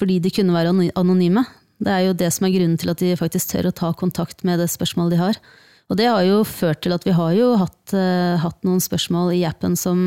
fordi 0.00 0.16
de 0.24 0.32
kunne 0.32 0.56
være 0.56 0.72
anonyme. 0.96 1.44
Det 1.76 1.92
er 1.92 2.06
jo 2.08 2.16
det 2.16 2.32
som 2.32 2.48
er 2.48 2.56
grunnen 2.56 2.80
til 2.80 2.96
at 2.96 3.04
de 3.04 3.18
faktisk 3.20 3.52
tør 3.52 3.68
å 3.68 3.78
ta 3.84 3.92
kontakt 3.92 4.46
med 4.48 4.64
det 4.64 4.72
spørsmålet 4.72 5.12
de 5.12 5.24
har. 5.28 5.46
Og 5.92 6.00
det 6.00 6.08
har 6.08 6.24
jo 6.24 6.40
ført 6.48 6.86
til 6.86 6.96
at 6.96 7.04
vi 7.04 7.12
har 7.12 7.36
jo 7.36 7.52
hatt, 7.60 7.92
hatt 7.92 8.64
noen 8.64 8.80
spørsmål 8.80 9.36
i 9.36 9.44
appen 9.44 9.76
som 9.76 10.00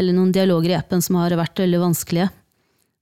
eller 0.00 0.16
noen 0.16 0.32
dialoger 0.34 0.74
i 0.74 0.78
appen 0.80 1.04
som 1.04 1.20
har 1.20 1.36
vært 1.38 1.60
veldig 1.62 1.84
vanskelige. 1.84 2.30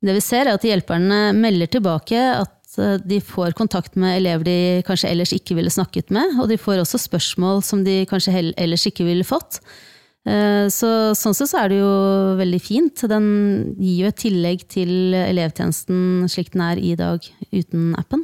Det 0.05 0.15
vi 0.15 0.23
ser, 0.23 0.47
er 0.47 0.55
at 0.55 0.67
hjelperne 0.67 1.33
melder 1.35 1.71
tilbake 1.73 2.19
at 2.37 2.79
eh, 2.79 2.99
de 3.03 3.19
får 3.25 3.57
kontakt 3.59 3.99
med 3.99 4.21
elever 4.21 4.47
de 4.47 4.59
kanskje 4.87 5.11
ellers 5.11 5.35
ikke 5.35 5.57
ville 5.59 5.73
snakket 5.75 6.13
med, 6.15 6.39
og 6.39 6.51
de 6.51 6.59
får 6.61 6.85
også 6.85 7.01
spørsmål 7.09 7.65
som 7.67 7.83
de 7.87 8.05
kanskje 8.11 8.53
ellers 8.55 8.87
ikke 8.91 9.07
ville 9.09 9.27
fått. 9.27 9.59
Eh, 10.29 10.67
så, 10.71 10.93
sånn 11.19 11.35
sett 11.35 11.51
så 11.51 11.65
er 11.65 11.73
det 11.73 11.81
jo 11.81 11.93
veldig 12.39 12.63
fint. 12.63 13.05
Den 13.11 13.29
gir 13.81 14.05
jo 14.05 14.13
et 14.13 14.23
tillegg 14.23 14.65
til 14.71 15.19
elevtjenesten 15.19 16.31
slik 16.31 16.55
den 16.55 16.65
er 16.69 16.83
i 16.83 16.95
dag 16.99 17.27
uten 17.51 17.93
appen. 17.99 18.23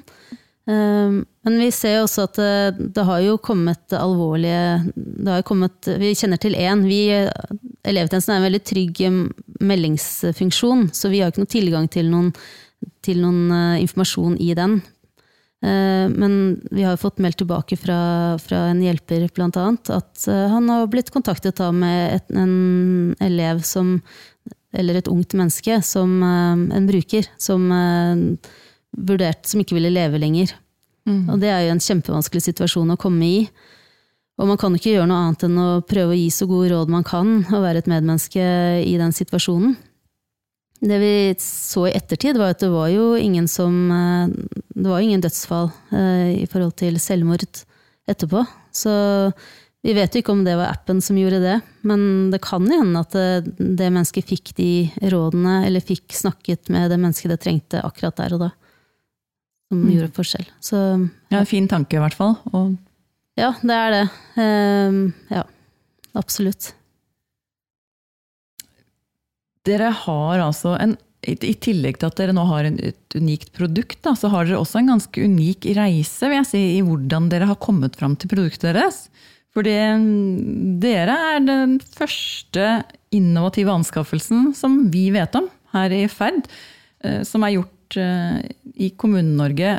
Eh, 0.70 1.18
men 1.18 1.58
vi 1.60 1.70
ser 1.74 1.98
jo 1.98 2.06
også 2.06 2.28
at 2.28 2.38
det, 2.78 3.08
har 3.10 3.24
jo 3.26 3.34
kommet 3.42 3.98
alvorlige 3.98 5.26
har 5.26 5.42
kommet, 5.42 5.90
Vi 5.98 6.14
kjenner 6.14 6.38
til 6.38 6.54
én. 6.54 6.86
Elevtjenesten 7.84 8.32
er 8.32 8.40
en 8.40 8.46
veldig 8.48 8.62
trygg 8.64 9.00
eh, 9.04 9.20
meldingsfunksjon, 9.64 10.88
så 10.96 11.10
vi 11.12 11.20
har 11.20 11.32
ikke 11.32 11.44
noe 11.44 11.52
tilgang 11.52 11.88
til 11.92 12.08
noen, 12.12 12.32
til 13.04 13.20
noen 13.20 13.52
uh, 13.52 13.80
informasjon 13.80 14.38
i 14.40 14.50
den. 14.56 14.78
Uh, 15.64 16.08
men 16.12 16.34
vi 16.72 16.84
har 16.84 17.00
fått 17.00 17.20
meldt 17.24 17.42
tilbake 17.42 17.76
fra, 17.80 17.98
fra 18.40 18.66
en 18.70 18.82
hjelper 18.84 19.26
blant 19.36 19.56
annet, 19.60 19.92
at 19.92 20.26
uh, 20.28 20.46
han 20.52 20.68
har 20.72 20.88
blitt 20.92 21.12
kontaktet 21.14 21.60
da 21.60 21.70
med 21.76 22.18
et, 22.18 22.34
en 22.36 23.14
elev 23.24 23.64
som 23.64 23.98
Eller 24.74 24.96
et 24.98 25.08
ungt 25.08 25.36
menneske, 25.38 25.76
som 25.86 26.22
en 26.24 26.86
bruker, 26.88 27.28
som 27.38 27.68
vurdert 28.90 29.46
som 29.46 29.60
ikke 29.62 29.76
ville 29.76 29.92
leve 29.94 30.18
lenger. 30.18 30.50
Mm. 31.06 31.28
Og 31.30 31.38
det 31.38 31.52
er 31.52 31.60
jo 31.62 31.76
en 31.76 31.84
kjempevanskelig 31.84 32.42
situasjon 32.42 32.90
å 32.90 32.98
komme 32.98 33.28
i. 33.28 33.38
Og 34.34 34.50
man 34.50 34.58
kan 34.58 34.74
ikke 34.74 34.96
gjøre 34.96 35.06
noe 35.06 35.20
annet 35.28 35.44
enn 35.46 35.58
å 35.62 35.68
prøve 35.86 36.14
å 36.14 36.18
gi 36.18 36.30
så 36.34 36.48
gode 36.50 36.72
råd 36.72 36.90
man 36.90 37.06
kan, 37.06 37.36
og 37.52 37.62
være 37.62 37.84
et 37.84 37.90
medmenneske 37.90 38.46
i 38.82 38.94
den 38.98 39.14
situasjonen. 39.14 39.76
Det 40.84 40.96
vi 41.00 41.12
så 41.40 41.86
i 41.88 41.94
ettertid, 41.94 42.36
var 42.36 42.52
at 42.52 42.64
det 42.64 42.72
var 42.72 42.90
jo 42.92 43.14
ingen 43.16 43.46
som 43.48 43.72
eh, 43.94 44.32
Det 44.74 44.90
var 44.90 45.00
ingen 45.00 45.22
dødsfall 45.22 45.70
eh, 45.94 46.42
i 46.42 46.48
forhold 46.50 46.74
til 46.76 46.98
selvmord 47.00 47.46
etterpå. 48.10 48.42
Så 48.74 48.92
vi 49.84 49.94
vet 49.96 50.12
jo 50.12 50.20
ikke 50.20 50.34
om 50.34 50.42
det 50.44 50.56
var 50.58 50.72
appen 50.72 51.00
som 51.04 51.16
gjorde 51.20 51.42
det, 51.44 51.56
men 51.86 52.32
det 52.32 52.40
kan 52.44 52.66
hende 52.68 53.00
at 53.04 53.14
det, 53.14 53.54
det 53.54 53.90
mennesket 53.92 54.28
fikk 54.28 54.54
de 54.58 54.88
rådene, 55.12 55.60
eller 55.68 55.84
fikk 55.84 56.16
snakket 56.16 56.72
med 56.72 56.90
det 56.90 56.98
mennesket 56.98 57.34
det 57.34 57.40
trengte 57.44 57.82
akkurat 57.84 58.16
der 58.18 58.36
og 58.36 58.46
da. 58.46 58.50
Som 59.70 59.84
mm. 59.84 59.90
gjorde 59.94 60.16
forskjell. 60.16 60.48
Så, 60.64 60.80
ja, 61.32 61.44
fin 61.48 61.68
tanke 61.70 61.96
i 61.96 62.02
hvert 62.02 62.16
fall. 62.16 62.34
Og 62.52 62.74
ja, 63.40 63.50
det 63.62 63.76
er 63.80 63.94
det. 63.94 64.04
Um, 64.38 65.00
ja, 65.32 65.42
absolutt. 66.14 66.72
Dere 69.64 69.90
har 70.04 70.44
altså 70.44 70.76
en 70.76 70.98
i 71.24 71.54
tillegg 71.56 71.96
til 71.96 72.10
at 72.10 72.18
dere 72.18 72.34
nå 72.36 72.42
har 72.50 72.66
et 72.68 73.16
unikt 73.16 73.54
produkt, 73.56 73.96
da, 74.04 74.12
så 74.12 74.28
har 74.32 74.44
dere 74.44 74.58
også 74.60 74.82
en 74.82 74.90
ganske 74.92 75.24
unik 75.24 75.70
reise 75.78 76.28
vil 76.28 76.36
jeg 76.42 76.48
si, 76.50 76.62
i 76.76 76.82
hvordan 76.84 77.30
dere 77.32 77.48
har 77.48 77.60
kommet 77.62 77.96
fram 77.96 78.16
til 78.20 78.28
produktet 78.28 78.74
deres. 78.76 79.06
Fordi 79.54 79.72
mm, 80.02 80.76
dere 80.82 81.16
er 81.34 81.46
den 81.46 81.78
første 81.94 82.82
innovative 83.14 83.72
anskaffelsen 83.72 84.50
som 84.58 84.82
vi 84.92 85.06
vet 85.14 85.36
om 85.38 85.48
her 85.74 85.94
i 85.94 86.04
Ferd, 86.10 86.48
eh, 87.06 87.22
som 87.26 87.46
er 87.46 87.56
gjort 87.56 87.98
eh, 88.02 88.40
i 88.74 88.90
Kommune-Norge 88.98 89.78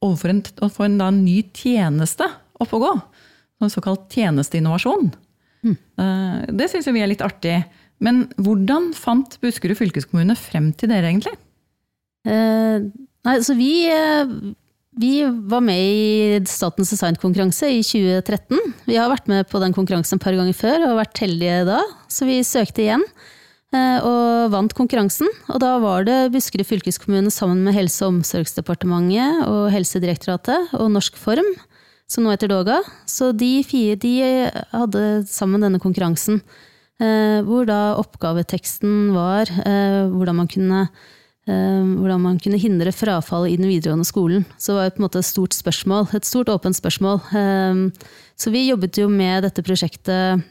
overfor 0.00 0.32
en, 0.32 0.42
en 0.42 1.00
da, 1.00 1.10
ny 1.14 1.42
tjeneste 1.54 2.26
opp 2.60 2.72
og 2.76 2.86
gå. 2.86 2.94
noe 3.60 3.72
såkalt 3.72 4.08
tjenesteinnovasjon. 4.14 5.10
Mm. 5.60 5.76
Det 6.56 6.70
syns 6.72 6.86
vi 6.88 7.02
er 7.04 7.10
litt 7.10 7.24
artig. 7.24 7.58
Men 8.00 8.24
hvordan 8.40 8.90
fant 8.96 9.36
Buskerud 9.42 9.76
fylkeskommune 9.76 10.36
frem 10.38 10.70
til 10.72 10.88
dere, 10.92 11.10
egentlig? 11.10 11.34
Eh, 12.28 12.86
nei, 13.28 13.36
så 13.44 13.56
vi, 13.56 13.72
eh, 13.92 14.32
vi 15.00 15.12
var 15.24 15.60
med 15.64 15.80
i 15.80 16.40
Statens 16.48 16.92
designkonkurranse 16.94 17.68
i 17.68 17.82
2013. 17.84 18.56
Vi 18.88 18.96
har 18.96 19.12
vært 19.12 19.28
med 19.28 19.48
på 19.52 19.60
den 19.60 19.76
konkurransen 19.76 20.16
et 20.16 20.24
par 20.24 20.36
ganger 20.36 20.56
før 20.56 20.88
og 20.88 20.98
vært 21.00 21.20
heldige 21.20 21.60
da, 21.68 21.82
så 22.08 22.28
vi 22.28 22.40
søkte 22.40 22.84
igjen. 22.86 23.04
Eh, 23.70 23.98
og 24.02 24.50
vant 24.50 24.72
konkurransen. 24.74 25.28
Og 25.52 25.60
da 25.62 25.76
var 25.78 26.08
det 26.08 26.32
Buskerud 26.34 26.66
fylkeskommune 26.66 27.30
sammen 27.30 27.62
med 27.62 27.76
Helse- 27.76 28.02
og 28.02 28.16
omsorgsdepartementet 28.16 29.44
og 29.46 29.70
Helsedirektoratet 29.70 30.72
og 30.74 30.90
Norsk 30.90 31.20
Form, 31.20 31.46
som 32.10 32.26
nå 32.26 32.32
heter 32.34 32.50
Doga. 32.50 32.80
Så 33.06 33.30
de 33.36 33.60
fire 33.66 33.94
de 34.00 34.16
hadde 34.74 35.04
sammen 35.30 35.62
denne 35.62 35.80
konkurransen. 35.82 36.40
Eh, 37.00 37.38
hvor 37.46 37.64
da 37.64 37.96
oppgaveteksten 37.96 39.14
var 39.14 39.48
eh, 39.48 40.04
hvordan 40.12 40.36
man 40.42 40.48
kunne 40.52 40.82
eh, 41.48 41.80
hvordan 41.80 42.20
man 42.20 42.36
kunne 42.42 42.60
hindre 42.60 42.92
frafall 42.92 43.46
i 43.48 43.56
den 43.56 43.70
videregående 43.70 44.04
skolen. 44.04 44.44
Så 44.60 44.74
det 44.74 44.76
var 44.76 44.92
på 44.96 45.00
en 45.00 45.06
måte 45.06 45.22
et 45.22 45.30
stort 45.30 45.56
spørsmål, 45.56 46.10
et 46.18 46.28
stort 46.28 46.52
åpent 46.52 46.76
spørsmål. 46.76 47.22
Så 48.36 48.52
vi 48.52 48.66
jobbet 48.68 49.00
jo 49.00 49.08
med 49.08 49.46
dette 49.46 49.64
prosjektet. 49.64 50.44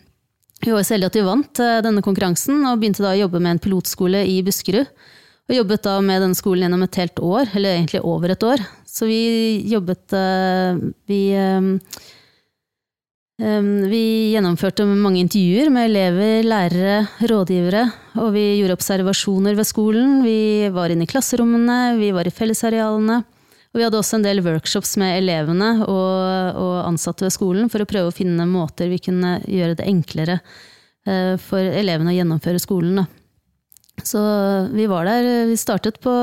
Vi 0.60 0.74
var 0.74 0.84
heldige 0.84 1.12
at 1.12 1.20
vi 1.20 1.28
vant 1.28 1.62
denne 1.86 2.04
konkurransen, 2.04 2.66
og 2.66 2.82
begynte 2.82 3.06
da 3.06 3.14
å 3.14 3.22
jobbe 3.22 3.40
med 3.40 3.56
en 3.56 3.64
pilotskole 3.64 4.26
i 4.28 4.42
Buskerud. 4.46 4.90
Og 5.50 5.56
jobbet 5.56 5.86
da 5.86 5.96
med 6.06 6.22
denne 6.26 6.38
skolen 6.38 6.66
gjennom 6.66 6.84
et 6.86 7.00
helt 7.00 7.22
år, 7.26 7.54
eller 7.54 7.78
egentlig 7.78 8.04
over 8.06 8.34
et 8.34 8.44
år. 8.46 8.66
Så 8.90 9.08
vi 9.10 9.22
jobbet 9.70 10.16
Vi 11.08 11.22
vi 13.40 14.34
gjennomførte 14.34 14.84
mange 14.84 15.22
intervjuer 15.22 15.70
med 15.72 15.86
elever, 15.88 16.42
lærere, 16.44 16.96
rådgivere, 17.24 17.86
og 18.20 18.34
vi 18.36 18.42
gjorde 18.60 18.76
observasjoner 18.76 19.56
ved 19.56 19.64
skolen. 19.64 20.18
Vi 20.26 20.68
var 20.76 20.92
inne 20.92 21.08
i 21.08 21.08
klasserommene, 21.08 21.96
vi 22.02 22.10
var 22.12 22.28
i 22.28 22.34
fellesarealene. 22.36 23.22
Og 23.70 23.78
vi 23.78 23.86
hadde 23.86 24.00
også 24.02 24.18
en 24.18 24.26
del 24.26 24.42
workshops 24.44 24.96
med 24.98 25.20
elevene 25.20 25.70
og, 25.86 26.58
og, 26.58 26.76
ansatte 26.88 27.28
ved 27.28 27.36
skolen 27.36 27.70
for 27.70 27.84
å 27.84 27.88
prøve 27.90 28.10
å 28.10 28.16
finne 28.16 28.48
måter 28.50 28.90
vi 28.90 28.98
kunne 29.06 29.38
gjøre 29.46 29.78
det 29.78 29.88
enklere 29.92 30.40
eh, 31.06 31.36
for 31.38 31.62
elevene 31.62 32.10
å 32.10 32.18
gjennomføre 32.18 32.62
skolen. 32.62 33.04
Da. 33.04 33.06
Så 34.06 34.20
vi 34.74 34.86
var 34.90 35.08
der. 35.08 35.48
Vi 35.50 35.58
startet 35.60 36.00
på 36.04 36.14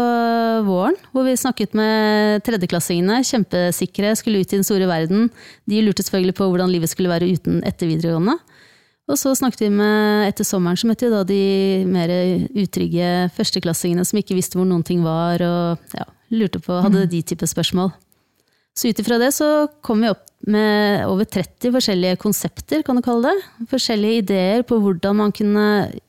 våren, 0.67 0.97
hvor 1.13 1.27
vi 1.27 1.37
snakket 1.39 1.75
med 1.77 2.45
tredjeklassingene. 2.47 3.23
Kjempesikre, 3.27 4.15
skulle 4.17 4.43
ut 4.43 4.53
i 4.53 4.59
den 4.59 4.67
store 4.67 4.89
verden. 4.91 5.31
De 5.69 5.83
lurte 5.85 6.05
selvfølgelig 6.05 6.37
på 6.39 6.49
hvordan 6.51 6.73
livet 6.73 6.93
skulle 6.93 7.13
være 7.13 7.29
uten 7.33 7.63
etter 7.67 7.91
videregående. 7.91 8.39
Og 9.07 9.19
så 9.21 9.37
snakket 9.39 9.69
vi 9.69 9.71
med 9.71 10.27
etter 10.27 10.47
sommeren, 10.47 10.79
som 10.79 10.91
møtte 10.91 11.07
vi 11.07 11.13
da 11.15 11.23
de 11.27 11.43
mer 11.87 12.11
utrygge 12.59 13.29
førsteklassingene 13.37 14.07
som 14.07 14.19
ikke 14.19 14.35
visste 14.35 14.59
hvor 14.59 14.67
noen 14.67 14.83
ting 14.87 15.05
var, 15.07 15.43
og 15.47 15.95
ja, 15.95 16.09
lurte 16.35 16.59
på, 16.59 16.81
hadde 16.83 17.05
mm. 17.05 17.13
de 17.13 17.23
type 17.31 17.47
spørsmål. 17.47 17.93
Så 18.77 18.91
ut 18.93 18.99
ifra 19.01 19.17
det 19.19 19.33
så 19.33 19.69
kom 19.85 20.03
vi 20.05 20.11
opp 20.13 20.25
med 20.47 21.07
over 21.09 21.25
30 21.25 21.73
forskjellige 21.75 22.19
konsepter, 22.21 22.83
kan 22.85 22.99
du 22.99 23.03
kalle 23.03 23.33
det. 23.33 23.67
Forskjellige 23.71 24.21
ideer 24.21 24.67
på 24.69 24.77
hvordan 24.83 25.17
man 25.23 25.33
kunne 25.35 25.65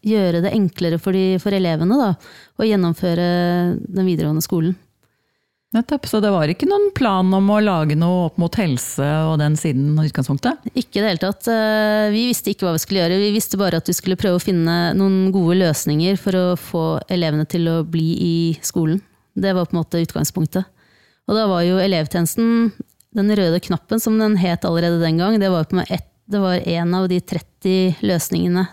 gjøre 0.05 0.43
det 0.43 0.51
enklere 0.53 0.99
for, 1.01 1.15
de, 1.15 1.39
for 1.41 1.55
elevene 1.55 1.97
da, 1.97 2.11
å 2.59 2.67
gjennomføre 2.67 3.29
den 3.79 4.03
videregående 4.03 4.43
skolen. 4.45 4.75
Nettopp, 5.75 6.05
Så 6.07 6.21
det 6.23 6.29
var 6.31 6.47
ikke 6.47 6.67
noen 6.67 6.93
plan 6.95 7.27
om 7.35 7.49
å 7.51 7.57
lage 7.59 7.97
noe 7.99 8.27
opp 8.29 8.37
mot 8.39 8.55
helse 8.55 9.07
og 9.27 9.35
den 9.41 9.57
siden 9.59 9.97
utgangspunktet? 9.99 10.69
Ikke 10.71 10.99
i 10.99 11.03
det 11.03 11.09
hele 11.09 11.23
tatt. 11.23 11.49
Eh, 11.51 12.07
vi 12.13 12.23
visste 12.29 12.53
ikke 12.53 12.67
hva 12.67 12.77
vi 12.77 12.83
skulle 12.83 13.01
gjøre. 13.03 13.19
Vi 13.19 13.33
visste 13.35 13.59
bare 13.59 13.81
at 13.81 13.91
vi 13.91 13.95
skulle 13.97 14.19
prøve 14.19 14.39
å 14.39 14.43
finne 14.43 14.77
noen 14.95 15.27
gode 15.35 15.59
løsninger 15.59 16.15
for 16.21 16.39
å 16.39 16.45
få 16.55 16.85
elevene 17.11 17.47
til 17.51 17.67
å 17.71 17.81
bli 17.83 18.07
i 18.15 18.37
skolen. 18.63 19.01
Det 19.35 19.51
var 19.53 19.67
på 19.67 19.75
en 19.75 19.81
måte 19.81 20.01
utgangspunktet. 20.01 20.71
Og 21.27 21.35
da 21.35 21.47
var 21.49 21.65
jo 21.67 21.79
elevtjenesten, 21.83 22.71
den 23.17 23.33
røde 23.35 23.59
knappen 23.63 23.99
som 23.99 24.15
den 24.19 24.37
het 24.39 24.65
allerede 24.67 25.01
den 25.01 25.19
gang, 25.19 25.35
det 25.41 25.49
var, 25.51 25.67
et, 25.89 26.07
det 26.29 26.39
var 26.39 26.61
en 26.61 26.95
av 26.95 27.07
de 27.11 27.19
30 27.19 28.03
løsningene, 28.05 28.67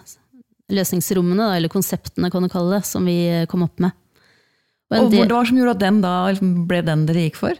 løsningsrommene, 0.75 1.50
eller 1.56 1.73
konseptene 1.73 2.30
kan 2.32 2.44
du 2.44 2.50
kalle 2.52 2.78
det, 2.78 2.87
som 2.88 3.06
vi 3.08 3.18
kom 3.50 3.66
opp 3.66 3.82
med. 3.82 3.94
Og, 4.92 4.99
og 4.99 5.11
Hva 5.11 5.25
var 5.25 5.30
det 5.32 5.44
som 5.50 5.58
gjorde 5.58 5.75
at 5.75 5.82
den 5.82 6.00
da 6.04 6.14
ble 6.70 6.82
den 6.87 7.06
dere 7.08 7.26
gikk 7.26 7.40
for? 7.40 7.58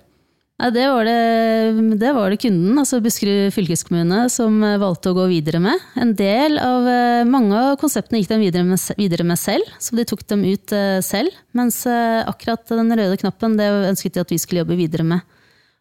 Ja, 0.55 0.69
det, 0.71 0.85
var 0.87 1.03
det, 1.03 1.97
det, 1.99 2.11
var 2.15 2.31
det, 2.31 2.37
kunden, 2.45 2.77
altså 2.79 3.01
Buskerud 3.03 3.51
fylkeskommune, 3.57 4.21
som 4.31 4.61
eh, 4.63 4.77
valgte 4.79 5.11
å 5.11 5.17
gå 5.17 5.25
videre 5.33 5.59
med. 5.59 5.83
En 5.99 6.13
del 6.15 6.61
av, 6.63 6.87
eh, 6.87 7.23
Mange 7.27 7.59
av 7.59 7.73
konseptene 7.81 8.21
gikk 8.21 8.31
de 8.31 8.39
videre 8.39 8.67
med, 8.69 8.79
videre 8.95 9.27
med 9.27 9.41
selv, 9.41 9.67
så 9.83 9.99
de 9.99 10.05
tok 10.07 10.23
dem 10.31 10.45
ut 10.47 10.75
eh, 10.77 11.01
selv. 11.03 11.35
Mens 11.59 11.81
akkurat 11.91 12.71
den 12.71 12.95
røde 12.95 13.19
knappen 13.19 13.59
det 13.59 13.67
ønsket 13.91 14.15
de 14.15 14.23
at 14.23 14.31
vi 14.31 14.39
skulle 14.39 14.63
jobbe 14.63 14.79
videre 14.79 15.07
med. 15.11 15.27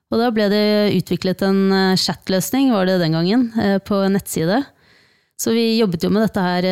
Og 0.09 0.17
da 0.21 0.31
ble 0.33 0.49
det 0.49 0.65
utviklet 0.97 1.45
en 1.45 1.95
chatløsning, 1.97 2.73
var 2.73 2.89
det 2.89 2.99
den 3.01 3.15
gangen, 3.17 3.47
på 3.85 4.01
nettside. 4.13 4.59
Så 5.41 5.53
vi 5.53 5.79
jobbet 5.79 6.05
jo 6.05 6.11
med 6.13 6.27
dette 6.27 6.43
her 6.45 6.67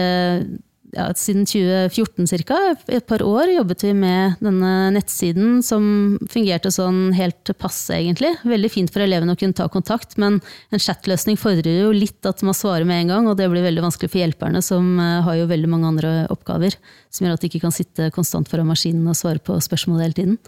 ja, 0.95 1.07
siden 1.15 1.45
2014 1.47 2.27
ca. 2.47 2.57
Et 2.87 3.05
par 3.07 3.23
år 3.23 3.51
jobbet 3.53 3.83
vi 3.85 3.93
med 3.95 4.39
denne 4.43 4.91
nettsiden 4.95 5.61
som 5.65 5.83
fungerte 6.31 6.71
sånn 6.73 7.11
helt 7.15 7.53
passe, 7.59 7.95
egentlig. 7.95 8.33
Veldig 8.47 8.71
fint 8.71 8.93
for 8.93 9.03
elevene 9.05 9.35
å 9.35 9.39
kunne 9.39 9.57
ta 9.57 9.67
kontakt, 9.71 10.17
men 10.21 10.39
en 10.71 10.83
chatløsning 10.83 11.39
fordrer 11.39 11.85
jo 11.85 11.93
litt 11.95 12.27
at 12.27 12.43
man 12.47 12.57
svarer 12.57 12.87
med 12.87 13.05
en 13.05 13.13
gang, 13.13 13.29
og 13.31 13.37
det 13.39 13.49
blir 13.51 13.65
veldig 13.65 13.85
vanskelig 13.87 14.11
for 14.11 14.23
hjelperne, 14.23 14.63
som 14.65 14.93
eh, 14.99 15.21
har 15.25 15.39
jo 15.39 15.51
veldig 15.51 15.71
mange 15.71 15.91
andre 15.93 16.15
oppgaver. 16.33 16.75
Som 17.11 17.27
gjør 17.27 17.37
at 17.37 17.43
de 17.43 17.51
ikke 17.51 17.63
kan 17.63 17.75
sitte 17.75 18.11
konstant 18.15 18.51
foran 18.51 18.69
maskinen 18.69 19.07
og 19.07 19.17
svare 19.19 19.43
på 19.43 19.59
spørsmål 19.63 20.03
hele 20.05 20.17
tiden. 20.17 20.41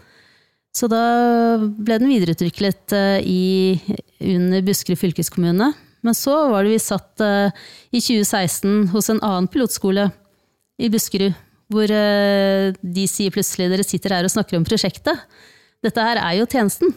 Så 0.74 0.88
da 0.90 1.04
ble 1.60 2.00
den 2.02 2.10
videreutviklet 2.10 2.94
eh, 2.96 3.18
i, 3.22 3.96
under 4.34 4.64
Buskerud 4.66 5.00
fylkeskommune. 5.00 5.72
Men 6.04 6.16
så 6.16 6.34
var 6.50 6.66
det 6.66 6.74
vi 6.74 6.82
satt 6.82 7.22
eh, 7.24 7.54
i 7.94 8.02
2016 8.02 8.90
hos 8.92 9.08
en 9.08 9.22
annen 9.24 9.48
pilotskole 9.48 10.10
i 10.80 10.90
Buskerud, 10.90 11.34
hvor 11.72 11.90
eh, 11.90 12.74
de 12.82 13.08
sier 13.10 13.34
plutselig 13.34 13.70
dere 13.72 13.86
sitter 13.86 14.16
her 14.16 14.26
og 14.26 14.32
snakker 14.32 14.58
om 14.58 14.66
prosjektet. 14.66 15.26
Dette 15.84 16.06
her 16.06 16.20
er 16.20 16.38
jo 16.40 16.48
tjenesten. 16.48 16.94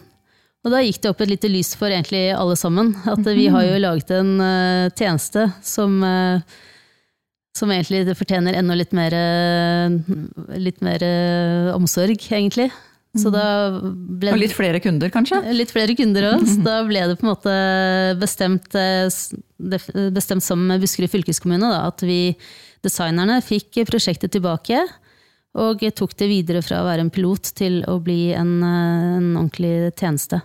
Og 0.66 0.72
da 0.74 0.82
gikk 0.82 0.98
det 1.02 1.12
opp 1.12 1.20
et 1.22 1.30
lite 1.30 1.50
lys 1.50 1.70
for 1.78 1.92
egentlig 1.92 2.28
alle 2.34 2.56
sammen. 2.58 2.90
At 3.08 3.22
vi 3.22 3.46
har 3.52 3.68
jo 3.68 3.78
laget 3.84 4.10
en 4.16 4.34
uh, 4.42 4.90
tjeneste 4.98 5.46
som, 5.64 6.00
uh, 6.02 6.42
som 7.56 7.70
egentlig 7.72 8.16
fortjener 8.18 8.58
enda 8.58 8.74
litt 8.76 8.92
mer, 8.96 9.14
litt 10.58 10.82
mer 10.84 11.04
omsorg, 11.74 12.18
egentlig. 12.18 12.68
Så 13.18 13.32
da 13.32 13.46
ble 13.80 14.34
Og 14.34 14.38
litt 14.42 14.54
flere 14.54 14.82
kunder, 14.84 15.10
kanskje? 15.10 15.40
Litt 15.56 15.72
flere 15.72 15.94
kunder 15.98 16.28
òg. 16.34 16.44
Da 16.66 16.82
ble 16.86 17.06
det 17.08 17.16
på 17.18 17.26
en 17.26 17.32
måte 17.32 17.54
bestemt, 18.20 18.76
bestemt 19.56 20.44
sammen 20.44 20.74
med 20.74 20.84
Buskerud 20.84 21.10
fylkeskommune 21.14 21.70
da, 21.72 21.86
at 21.88 22.04
vi 22.06 22.36
Designerne 22.84 23.40
fikk 23.44 23.80
prosjektet 23.88 24.32
tilbake 24.34 24.84
og 25.58 25.82
tok 25.96 26.12
det 26.20 26.28
videre 26.30 26.62
fra 26.62 26.82
å 26.82 26.86
være 26.86 27.06
en 27.06 27.10
pilot 27.12 27.50
til 27.58 27.80
å 27.88 27.96
bli 28.04 28.30
en, 28.36 28.60
en 28.62 29.32
ordentlig 29.32 29.90
tjeneste. 29.98 30.40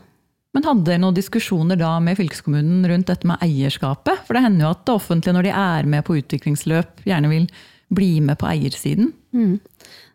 Men 0.54 0.66
hadde 0.68 0.86
dere 0.86 1.02
noen 1.02 1.18
diskusjoner 1.18 1.78
da 1.80 1.96
med 2.02 2.18
fylkeskommunen 2.20 2.86
rundt 2.90 3.10
dette 3.10 3.28
med 3.30 3.42
eierskapet? 3.42 4.22
For 4.26 4.38
det 4.38 4.44
hender 4.46 4.68
jo 4.68 4.74
at 4.76 4.84
det 4.86 4.96
offentlige, 4.96 5.36
når 5.36 5.48
de 5.48 5.54
er 5.64 5.90
med 5.90 6.06
på 6.06 6.18
utviklingsløp, 6.20 7.06
gjerne 7.10 7.32
vil 7.32 7.48
bli 7.94 8.12
med 8.26 8.38
på 8.42 8.50
eiersiden. 8.52 9.10
Mm. 9.34 9.56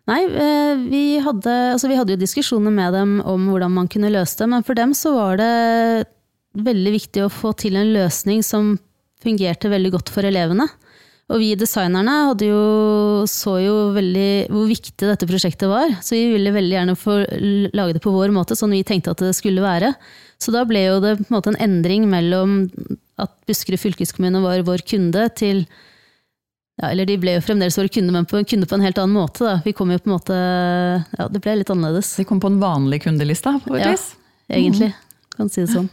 Nei, 0.09 0.21
eh, 0.25 0.79
vi 0.89 1.03
hadde, 1.21 1.55
altså 1.75 1.89
vi 1.91 1.97
hadde, 1.99 2.15
jo 2.15 2.23
diskusjoner 2.23 2.73
med 2.73 2.95
dem 2.95 3.17
om 3.27 3.49
hvordan 3.51 3.75
man 3.75 3.89
kunne 3.91 4.11
løse 4.13 4.39
det, 4.39 4.47
men 4.49 4.65
for 4.65 4.79
dem 4.79 4.95
så 4.97 5.13
var 5.17 5.41
det 5.41 5.51
veldig 6.59 6.93
viktig 6.95 7.25
å 7.25 7.31
få 7.31 7.51
til 7.59 7.77
en 7.77 7.91
løsning 7.93 8.41
som 8.43 8.77
fungerte 9.21 9.69
veldig 9.69 9.91
godt 9.97 10.11
for 10.13 10.25
elevene. 10.25 10.65
Og 11.29 11.37
vi 11.37 11.51
designerne 11.53 12.13
jo, 12.41 12.61
så 13.29 13.59
jo 13.61 13.73
veldig 13.93 14.49
hvor 14.49 14.65
viktig 14.69 15.05
dette 15.05 15.27
prosjektet 15.29 15.69
var, 15.69 15.91
så 16.01 16.17
vi 16.17 16.31
ville 16.33 16.53
veldig 16.55 16.73
gjerne 16.73 16.95
få 16.97 17.19
lage 17.77 17.97
det 17.97 18.01
på 18.01 18.13
vår 18.15 18.33
måte, 18.33 18.57
sånn 18.57 18.73
vi 18.73 18.81
tenkte 18.87 19.13
at 19.13 19.21
det 19.21 19.35
skulle 19.37 19.61
være. 19.61 19.93
Så 20.41 20.53
da 20.55 20.63
ble 20.65 20.87
jo 20.87 20.97
det 21.03 21.19
på 21.19 21.27
en 21.27 21.35
måte 21.35 21.53
en 21.53 21.61
endring 21.61 22.07
mellom 22.09 22.63
at 23.21 23.35
Buskerud 23.45 23.81
fylkeskommune 23.81 24.41
var 24.41 24.65
vår 24.65 24.85
kunde, 24.89 25.27
til 25.37 25.65
ja, 26.79 26.93
Eller 26.93 27.05
de 27.05 27.17
ble 27.19 27.33
jo 27.35 27.43
fremdeles 27.43 27.75
våre 27.75 27.91
kunder, 27.91 28.15
men 28.15 28.25
på, 28.25 28.39
kunde 28.47 28.67
på 28.69 28.77
en 28.77 28.85
helt 28.85 28.97
annen 29.01 29.17
måte. 29.19 29.43
Da. 29.43 29.57
Vi 29.65 29.73
kom 29.75 29.91
jo 29.91 29.99
på 29.99 30.07
en 30.07 30.15
måte 30.15 30.35
Ja, 31.19 31.27
det 31.27 31.41
ble 31.43 31.57
litt 31.59 31.69
annerledes. 31.73 32.13
De 32.15 32.25
kom 32.25 32.39
på 32.39 32.49
en 32.49 32.61
vanlig 32.61 33.01
kundeliste, 33.03 33.51
på 33.65 33.75
et 33.75 33.89
vis? 33.91 34.13
Ja, 34.47 34.55
egentlig. 34.61 34.93
Kan 35.35 35.51
si 35.51 35.65
det 35.65 35.73
sånn. 35.73 35.89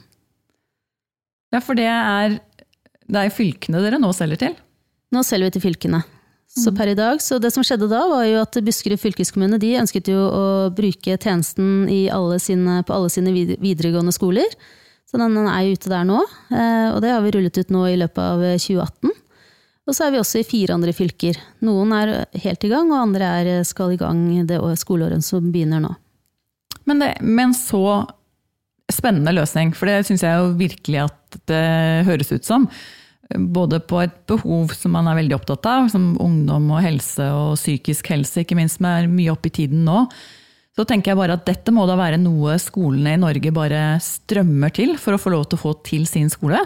Ja, 1.53 1.59
for 1.59 1.79
det 1.79 1.91
er 1.91 2.39
Det 3.07 3.19
er 3.19 3.35
fylkene 3.35 3.83
dere 3.83 3.99
nå 4.03 4.15
selger 4.15 4.41
til? 4.47 4.55
Nå 5.15 5.23
selger 5.27 5.51
vi 5.51 5.57
til 5.57 5.67
fylkene. 5.69 6.03
Så 6.57 6.71
per 6.73 6.89
i 6.89 6.97
dag, 6.97 7.19
så 7.21 7.37
det 7.43 7.51
som 7.53 7.65
skjedde 7.67 7.89
da, 7.91 8.01
var 8.09 8.25
jo 8.25 8.39
at 8.41 8.57
Buskerud 8.65 9.01
fylkeskommune 9.03 9.59
de 9.61 9.75
ønsket 9.77 10.09
jo 10.09 10.17
å 10.25 10.45
bruke 10.73 11.19
tjenesten 11.19 11.85
alle 12.15 12.39
sine, 12.41 12.79
på 12.87 12.95
alle 12.97 13.11
sine 13.13 13.35
videregående 13.35 14.15
skoler. 14.15 14.55
Så 15.07 15.21
den 15.21 15.37
er 15.43 15.67
jo 15.67 15.77
ute 15.77 15.93
der 15.93 16.07
nå. 16.09 16.23
Eh, 16.49 16.89
og 16.95 17.03
det 17.05 17.13
har 17.13 17.21
vi 17.23 17.35
rullet 17.35 17.61
ut 17.61 17.75
nå 17.75 17.85
i 17.91 17.99
løpet 18.01 18.23
av 18.23 18.43
2018. 18.57 19.13
Og 19.87 19.95
så 19.95 20.07
er 20.07 20.15
vi 20.15 20.21
også 20.23 20.41
i 20.41 20.49
fire 20.49 20.75
andre 20.75 20.95
fylker. 20.97 21.39
Noen 21.67 21.93
er 21.95 22.15
helt 22.43 22.65
i 22.67 22.71
gang, 22.73 22.91
og 22.91 23.05
andre 23.05 23.31
er, 23.43 23.51
skal 23.69 23.95
i 23.95 24.01
gang 24.01 24.25
det 24.49 24.59
skoleåret 24.81 25.23
som 25.27 25.53
begynner 25.53 25.83
nå. 25.85 25.93
Men 26.87 27.03
det, 27.03 27.13
med 27.23 27.51
en 27.51 27.59
så 27.59 27.85
spennende 28.91 29.35
løsning, 29.35 29.73
for 29.75 29.91
det 29.91 30.07
syns 30.09 30.25
jeg 30.27 30.41
jo 30.41 30.55
virkelig 30.59 31.05
at 31.05 31.39
det 31.51 31.67
høres 32.07 32.33
ut 32.33 32.47
som. 32.47 32.67
Både 33.35 33.81
på 33.83 33.99
et 34.05 34.15
behov 34.31 34.71
som 34.77 34.93
man 34.95 35.09
er 35.11 35.19
veldig 35.19 35.35
opptatt 35.35 35.67
av, 35.67 35.89
som 35.91 36.13
ungdom 36.23 36.69
og 36.71 36.83
helse 36.85 37.27
og 37.35 37.57
psykisk 37.59 38.13
helse, 38.13 38.45
ikke 38.45 38.59
minst, 38.59 38.79
som 38.79 38.87
er 38.93 39.11
mye 39.11 39.33
oppe 39.35 39.51
i 39.51 39.57
tiden 39.63 39.83
nå. 39.89 40.05
Så 40.77 40.85
tenker 40.85 41.13
jeg 41.13 41.19
bare 41.19 41.39
at 41.39 41.47
dette 41.49 41.73
må 41.73 41.87
da 41.89 41.97
være 41.99 42.21
noe 42.21 42.59
skolene 42.61 43.17
i 43.17 43.21
Norge 43.21 43.53
bare 43.57 43.97
strømmer 44.05 44.75
til 44.77 44.95
for 45.01 45.17
å 45.17 45.21
få 45.21 45.33
lov 45.33 45.49
til 45.49 45.59
å 45.59 45.63
få 45.63 45.73
til 45.89 46.05
sin 46.09 46.29
skole? 46.31 46.61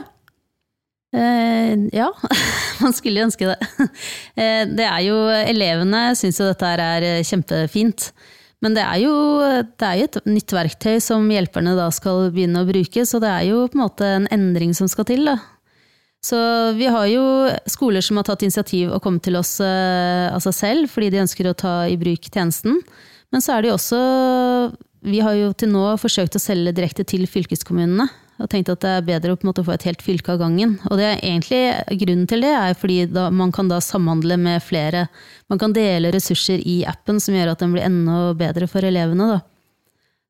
Eh, 1.15 1.73
ja, 1.95 2.11
man 2.83 2.95
skulle 2.95 3.25
ønske 3.27 3.49
det. 3.51 3.89
Eh, 4.35 4.67
det 4.67 4.87
er 4.87 5.01
jo, 5.07 5.17
elevene 5.31 6.11
syns 6.19 6.43
jo 6.43 6.51
dette 6.51 6.75
er 6.75 7.07
eh, 7.07 7.23
kjempefint. 7.27 8.11
Men 8.61 8.77
det 8.77 8.83
er, 8.85 8.99
jo, 9.01 9.15
det 9.65 9.87
er, 9.87 9.97
jo, 10.03 10.09
et 10.11 10.19
nytt 10.29 10.53
verktøy 10.53 10.99
som 11.01 11.25
hjelperne 11.33 11.73
da 11.79 11.87
skal 11.95 12.29
begynne 12.35 12.61
å 12.61 12.69
bruke, 12.69 13.07
så 13.09 13.23
det 13.23 13.31
er 13.31 13.47
jo 13.49 13.63
på 13.71 13.79
en 13.79 13.85
måte 13.87 14.11
en 14.19 14.29
endring 14.35 14.75
som 14.77 14.91
skal 14.91 15.09
til. 15.09 15.25
Da. 15.31 15.39
Så 16.21 16.39
vi 16.77 16.89
har 16.93 17.07
jo 17.09 17.25
skoler 17.71 18.05
som 18.05 18.19
har 18.21 18.27
tatt 18.29 18.43
initiativ 18.45 18.91
og 18.93 19.01
kommet 19.05 19.25
til 19.25 19.39
oss 19.41 19.55
eh, 19.65 20.29
av 20.29 20.43
seg 20.45 20.57
selv 20.57 20.93
fordi 20.93 21.09
de 21.15 21.23
ønsker 21.23 21.49
å 21.49 21.57
ta 21.57 21.75
i 21.89 21.97
bruk 22.01 22.29
tjenesten. 22.29 22.77
Men 23.33 23.45
så 23.45 23.55
er 23.55 23.63
det 23.63 23.71
jo 23.71 23.79
også 23.79 24.01
Vi 25.01 25.21
har 25.25 25.33
jo 25.39 25.53
til 25.57 25.71
nå 25.73 25.85
forsøkt 25.97 26.37
å 26.37 26.43
selge 26.43 26.75
direkte 26.77 27.07
til 27.09 27.25
fylkeskommunene 27.31 28.05
og 28.41 28.49
tenkt 28.49 28.71
at 28.73 28.81
det 28.81 28.91
er 28.97 29.05
bedre 29.05 29.35
å 29.37 29.65
få 29.65 29.75
et 29.75 29.85
helt 29.85 30.03
fylke 30.05 30.33
av 30.33 30.41
gangen. 30.41 30.79
Og 30.89 30.97
det 30.97 31.07
er 31.07 31.19
egentlig 31.21 31.61
Grunnen 32.01 32.29
til 32.29 32.45
det 32.45 32.53
er 32.57 32.77
fordi 32.79 33.03
da, 33.13 33.29
man 33.31 33.53
kan 33.53 33.69
da 33.69 33.81
samhandle 33.85 34.39
med 34.41 34.63
flere. 34.65 35.07
Man 35.53 35.61
kan 35.61 35.75
dele 35.77 36.13
ressurser 36.15 36.63
i 36.65 36.81
appen 36.89 37.21
som 37.21 37.37
gjør 37.37 37.53
at 37.53 37.61
den 37.61 37.75
blir 37.75 37.85
enda 37.85 38.33
bedre 38.39 38.69
for 38.71 38.87
elevene. 38.87 39.29
Da. 39.35 39.41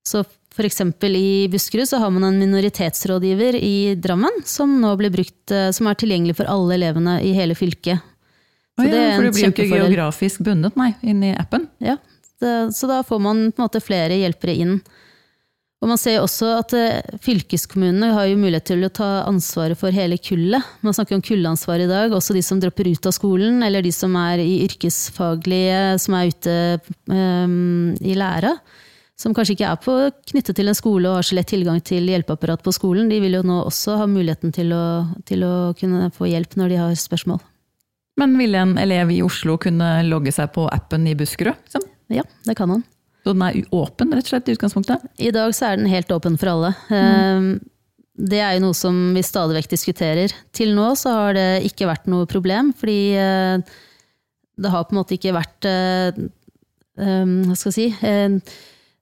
Så 0.06 0.25
eksempel 0.66 1.14
i 1.16 1.49
Buskerud 1.50 1.88
så 1.88 2.00
har 2.02 2.11
man 2.11 2.26
en 2.26 2.38
minoritetsrådgiver 2.40 3.59
i 3.61 3.95
Drammen 3.95 4.42
som 4.49 4.73
nå 4.83 4.95
blir 4.99 5.12
brukt, 5.14 5.50
eh, 5.54 5.71
som 5.76 5.87
er 5.87 5.99
tilgjengelig 6.00 6.38
for 6.40 6.50
alle 6.50 6.75
elevene 6.78 7.21
i 7.23 7.35
hele 7.37 7.54
fylket. 7.59 8.02
Så 8.80 8.88
ja, 8.88 8.95
det 8.95 9.04
for 9.14 9.26
det 9.26 9.35
blir 9.37 9.47
jo 9.47 9.52
ikke 9.54 9.69
geografisk 9.71 10.42
bundet, 10.47 10.78
nei, 10.80 10.95
inn 11.07 11.23
i 11.26 11.35
appen? 11.38 11.69
Ja, 11.85 11.99
det, 12.42 12.54
så 12.75 12.88
da 12.90 13.02
får 13.07 13.23
man 13.23 13.45
på 13.52 13.61
en 13.61 13.69
måte 13.69 13.85
flere 13.85 14.19
hjelpere 14.19 14.57
inn. 14.64 14.80
Og 15.80 15.88
man 15.88 16.00
ser 16.00 16.19
også 16.21 16.50
at 16.59 16.75
eh, 16.76 17.14
fylkeskommunene 17.25 18.11
har 18.12 18.26
jo 18.28 18.40
mulighet 18.40 18.66
til 18.69 18.85
å 18.85 18.92
ta 18.92 19.09
ansvaret 19.25 19.78
for 19.80 19.95
hele 19.95 20.19
kullet. 20.21 20.66
Man 20.85 20.97
snakker 20.97 21.16
om 21.16 21.25
kulleansvar 21.25 21.80
i 21.80 21.88
dag, 21.88 22.12
også 22.12 22.37
de 22.37 22.42
som 22.45 22.61
dropper 22.61 22.90
ut 22.90 23.09
av 23.09 23.14
skolen, 23.16 23.62
eller 23.64 23.87
de 23.87 23.92
som 23.95 24.12
er 24.21 24.42
i 24.45 24.61
yrkesfaglige, 24.66 25.80
som 26.04 26.19
er 26.19 26.35
ute 26.35 26.57
um, 27.09 27.97
i 27.97 28.19
læra. 28.19 28.59
Som 29.21 29.35
kanskje 29.37 29.59
ikke 29.59 29.69
er 29.69 29.81
på, 29.85 29.95
knyttet 30.31 30.57
til 30.57 30.71
en 30.71 30.77
skole 30.77 31.11
og 31.11 31.19
har 31.19 31.27
så 31.29 31.37
lett 31.37 31.50
tilgang 31.53 31.83
til 31.85 32.07
hjelpeapparat 32.09 32.62
på 32.65 32.73
skolen. 32.73 33.11
De 33.12 33.19
vil 33.21 33.37
jo 33.37 33.43
nå 33.45 33.59
også 33.67 33.99
ha 34.00 34.07
muligheten 34.09 34.55
til 34.57 34.73
å, 34.73 34.85
til 35.29 35.45
å 35.45 35.55
kunne 35.77 36.09
få 36.16 36.31
hjelp 36.31 36.57
når 36.57 36.73
de 36.73 36.79
har 36.81 36.94
spørsmål. 36.97 37.42
Men 38.21 38.38
ville 38.40 38.62
en 38.64 38.79
elev 38.81 39.12
i 39.12 39.21
Oslo 39.25 39.59
kunne 39.61 39.90
logge 40.09 40.33
seg 40.33 40.55
på 40.55 40.64
appen 40.73 41.05
i 41.09 41.12
Buskerud? 41.18 41.59
Liksom? 41.66 41.85
Ja, 42.16 42.25
det 42.49 42.57
kan 42.59 42.73
han. 42.73 42.87
Så 43.21 43.35
den 43.35 43.44
er 43.44 43.61
åpen, 43.77 44.14
rett 44.16 44.25
og 44.25 44.33
slett, 44.33 44.49
i 44.49 44.57
utgangspunktet? 44.57 45.05
I 45.21 45.33
dag 45.37 45.53
så 45.57 45.68
er 45.68 45.81
den 45.81 45.92
helt 45.92 46.11
åpen 46.16 46.40
for 46.40 46.55
alle. 46.55 46.73
Mm. 46.88 47.53
Det 48.21 48.40
er 48.40 48.57
jo 48.57 48.64
noe 48.64 48.77
som 48.77 48.97
vi 49.16 49.23
stadig 49.25 49.57
vekk 49.59 49.71
diskuterer. 49.75 50.33
Til 50.57 50.73
nå 50.77 50.88
så 50.99 51.12
har 51.16 51.37
det 51.37 51.49
ikke 51.68 51.88
vært 51.88 52.09
noe 52.11 52.29
problem, 52.29 52.73
fordi 52.77 52.99
eh, 53.21 53.79
det 54.61 54.73
har 54.73 54.88
på 54.88 54.97
en 54.97 55.01
måte 55.03 55.16
ikke 55.16 55.37
vært 55.37 55.68
eh, 55.68 56.21
eh, 57.01 57.35
Hva 57.47 57.57
skal 57.57 57.71
jeg 57.71 57.79
si 57.79 57.88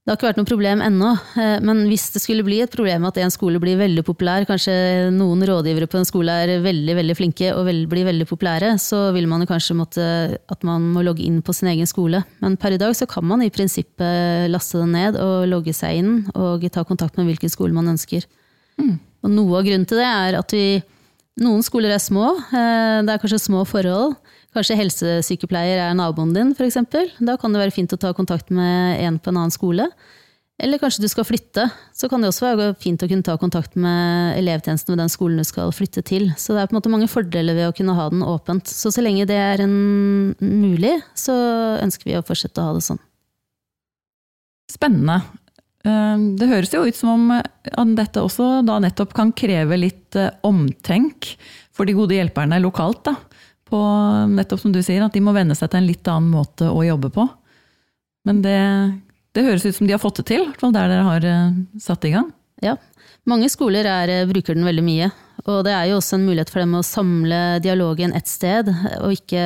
det 0.09 0.15
har 0.15 0.17
ikke 0.17 0.29
vært 0.31 0.39
noe 0.41 0.49
problem 0.49 0.81
ennå, 0.81 1.09
eh, 1.37 1.59
men 1.61 1.83
hvis 1.85 2.07
det 2.15 2.23
skulle 2.23 2.41
bli 2.47 2.63
et 2.65 2.73
problem 2.73 3.05
at 3.05 3.19
en 3.21 3.29
skole 3.29 3.59
blir 3.61 3.77
veldig 3.77 4.01
populær, 4.07 4.47
kanskje 4.49 4.73
noen 5.13 5.45
rådgivere 5.45 5.85
på 5.85 5.99
en 6.01 6.09
skole 6.09 6.33
er 6.33 6.63
veldig 6.65 6.95
veldig 6.97 7.17
flinke 7.19 7.51
og 7.53 7.69
blir 7.93 8.07
veldig 8.09 8.25
populære, 8.31 8.71
så 8.81 9.11
vil 9.13 9.29
man 9.29 9.45
kanskje 9.45 9.77
måtte 9.77 10.07
at 10.41 10.65
man 10.65 10.87
må 10.95 11.05
logge 11.05 11.27
inn 11.27 11.43
på 11.45 11.53
sin 11.53 11.69
egen 11.75 11.91
skole. 11.91 12.23
Men 12.41 12.57
per 12.57 12.73
i 12.73 12.81
dag 12.81 12.97
så 12.97 13.05
kan 13.05 13.29
man 13.29 13.45
i 13.45 13.51
prinsippet 13.53 14.49
laste 14.49 14.81
den 14.81 14.97
ned 14.97 15.21
og 15.21 15.45
logge 15.53 15.77
seg 15.77 16.01
inn 16.01 16.15
og 16.33 16.65
ta 16.73 16.89
kontakt 16.89 17.21
med 17.21 17.29
hvilken 17.29 17.53
skole 17.53 17.77
man 17.77 17.93
ønsker. 17.93 18.25
Mm. 18.81 18.97
Og 19.29 19.35
noe 19.35 19.61
av 19.61 19.69
grunnen 19.69 19.85
til 19.93 20.01
det 20.01 20.09
er 20.09 20.41
at 20.41 20.57
vi 20.57 20.81
noen 21.45 21.61
skoler 21.69 21.93
er 21.93 22.01
små, 22.01 22.33
eh, 22.49 23.05
det 23.05 23.13
er 23.13 23.21
kanskje 23.21 23.45
små 23.45 23.69
forhold. 23.69 24.17
Kanskje 24.57 24.79
helsesykepleier 24.79 25.83
er 25.85 25.97
naboen 25.97 26.33
din, 26.33 26.55
f.eks. 26.57 26.79
Da 27.21 27.37
kan 27.41 27.53
det 27.53 27.61
være 27.61 27.75
fint 27.75 27.93
å 27.93 28.01
ta 28.01 28.15
kontakt 28.17 28.49
med 28.55 29.03
en 29.05 29.19
på 29.21 29.33
en 29.33 29.43
annen 29.43 29.55
skole. 29.55 29.91
Eller 30.59 30.81
kanskje 30.83 31.05
du 31.05 31.09
skal 31.11 31.27
flytte. 31.29 31.69
Så 31.95 32.09
kan 32.11 32.23
det 32.23 32.33
også 32.33 32.49
være 32.49 32.73
fint 32.83 33.03
å 33.05 33.09
kunne 33.11 33.27
ta 33.27 33.37
kontakt 33.39 33.77
med 33.79 34.39
elevtjenesten 34.41 34.95
ved 34.95 35.03
den 35.05 35.13
skolen 35.13 35.39
du 35.39 35.47
skal 35.47 35.71
flytte 35.75 36.03
til. 36.03 36.33
Så 36.35 36.57
det 36.57 36.65
er 36.65 36.71
på 36.71 36.75
en 36.75 36.81
måte 36.81 36.91
mange 36.91 37.11
fordeler 37.11 37.55
ved 37.55 37.69
å 37.69 37.77
kunne 37.77 37.95
ha 37.95 38.09
den 38.11 38.25
åpent. 38.27 38.67
Så 38.67 38.91
så 38.95 39.05
lenge 39.05 39.29
det 39.29 39.39
er 39.39 39.63
mulig, 39.69 40.97
så 41.15 41.37
ønsker 41.85 42.11
vi 42.11 42.19
å 42.19 42.25
fortsette 42.27 42.65
å 42.65 42.71
ha 42.71 42.75
det 42.79 42.87
sånn. 42.89 42.99
Spennende. 44.73 45.21
Eh, 45.87 46.27
det 46.41 46.51
høres 46.51 46.75
jo 46.75 46.83
ut 46.89 46.99
som 46.99 47.31
om 47.31 47.95
dette 47.95 48.25
også 48.25 48.65
da 48.67 48.81
nettopp 48.83 49.15
kan 49.15 49.31
kreve 49.37 49.79
litt 49.79 50.19
eh, 50.19 50.33
omtenk 50.49 51.37
for 51.71 51.87
de 51.87 51.95
gode 51.95 52.19
hjelperne 52.19 52.59
lokalt. 52.65 53.07
da 53.07 53.28
på 53.69 53.81
nettopp 54.33 54.63
som 54.63 54.75
du 54.75 54.81
sier, 54.83 55.05
at 55.05 55.15
de 55.15 55.23
må 55.25 55.35
venne 55.37 55.57
seg 55.59 55.71
til 55.71 55.83
en 55.83 55.89
litt 55.89 56.09
annen 56.11 56.33
måte 56.33 56.71
å 56.71 56.85
jobbe 56.87 57.13
på. 57.15 57.27
Men 58.29 58.43
det, 58.45 58.59
det 59.37 59.47
høres 59.47 59.67
ut 59.67 59.77
som 59.77 59.89
de 59.89 59.95
har 59.95 60.03
fått 60.03 60.23
det 60.23 60.29
til, 60.33 60.45
i 60.45 60.51
hvert 60.51 60.65
fall 60.65 60.75
der 60.75 60.91
dere 60.93 61.07
har 61.07 61.29
eh, 61.29 61.57
satt 61.83 62.07
i 62.09 62.13
gang. 62.17 62.31
Ja, 62.65 62.75
mange 63.29 63.49
skoler 63.53 63.87
er, 63.89 64.13
eh, 64.13 64.29
bruker 64.29 64.57
den 64.57 64.67
veldig 64.67 64.85
mye. 64.85 65.11
Og 65.47 65.63
det 65.65 65.73
er 65.73 65.89
jo 65.89 65.99
også 66.01 66.19
en 66.19 66.27
mulighet 66.27 66.51
for 66.53 66.65
dem 66.65 66.75
å 66.77 66.85
samle 66.85 67.41
dialogen 67.65 68.13
ett 68.17 68.29
sted, 68.29 68.69
og 68.99 69.15
ikke 69.15 69.43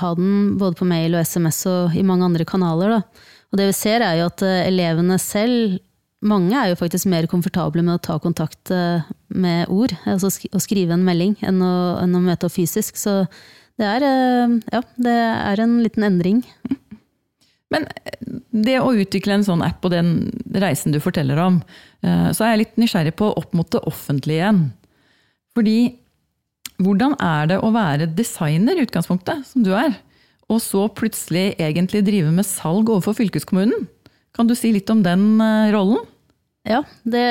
ha 0.00 0.12
den 0.18 0.54
både 0.58 0.78
på 0.78 0.88
mail 0.88 1.18
og 1.18 1.26
SMS 1.26 1.60
og 1.70 1.98
i 1.98 2.06
mange 2.06 2.26
andre 2.26 2.46
kanaler. 2.48 2.96
Da. 2.96 3.28
Og 3.52 3.60
det 3.60 3.68
vi 3.70 3.76
ser 3.76 4.04
er 4.04 4.20
jo 4.20 4.30
at 4.30 4.44
eh, 4.46 4.64
elevene 4.68 5.18
selv 5.22 5.78
mange 6.24 6.56
er 6.56 6.72
jo 6.72 6.80
faktisk 6.80 7.06
mer 7.10 7.28
komfortable 7.30 7.84
med 7.84 7.98
å 7.98 8.02
ta 8.02 8.16
kontakt 8.18 8.72
med 9.28 9.70
ord, 9.70 9.92
altså 10.08 10.32
å 10.50 10.60
skrive 10.62 10.96
en 10.96 11.04
melding, 11.06 11.36
enn 11.46 11.62
å, 11.62 11.74
enn 12.02 12.16
å 12.18 12.22
møte 12.24 12.48
opp 12.48 12.56
fysisk. 12.56 12.98
Så 12.98 13.20
det 13.78 13.86
er, 13.86 14.04
eh, 14.04 14.56
ja, 14.74 14.82
det 14.98 15.14
er 15.14 15.62
en 15.62 15.78
liten 15.84 16.06
endring. 16.08 16.42
Men 17.72 17.86
det 18.50 18.78
å 18.80 18.94
utvikle 18.96 19.36
en 19.36 19.46
sånn 19.46 19.62
app 19.62 19.84
og 19.84 19.92
den 19.92 20.32
reisen 20.56 20.94
du 20.94 20.98
forteller 21.04 21.38
om, 21.42 21.60
eh, 22.02 22.30
så 22.34 22.44
er 22.44 22.54
jeg 22.54 22.62
litt 22.64 22.80
nysgjerrig 22.80 23.14
på 23.20 23.30
opp 23.38 23.54
mot 23.54 23.70
det 23.70 23.84
offentlige 23.86 24.40
igjen. 24.40 24.62
Fordi 25.54 25.78
hvordan 26.82 27.14
er 27.22 27.52
det 27.52 27.60
å 27.62 27.72
være 27.74 28.10
designer 28.18 28.78
i 28.78 28.86
utgangspunktet, 28.86 29.46
som 29.46 29.62
du 29.66 29.72
er, 29.76 29.94
og 30.48 30.62
så 30.64 30.86
plutselig 30.88 31.52
egentlig 31.60 32.06
drive 32.06 32.32
med 32.32 32.46
salg 32.48 32.88
overfor 32.88 33.18
fylkeskommunen? 33.18 33.86
Kan 34.38 34.46
du 34.46 34.54
si 34.54 34.70
litt 34.70 34.86
om 34.92 35.02
den 35.02 35.40
eh, 35.42 35.72
rollen? 35.74 35.98
Ja, 36.68 36.82
det, 37.02 37.24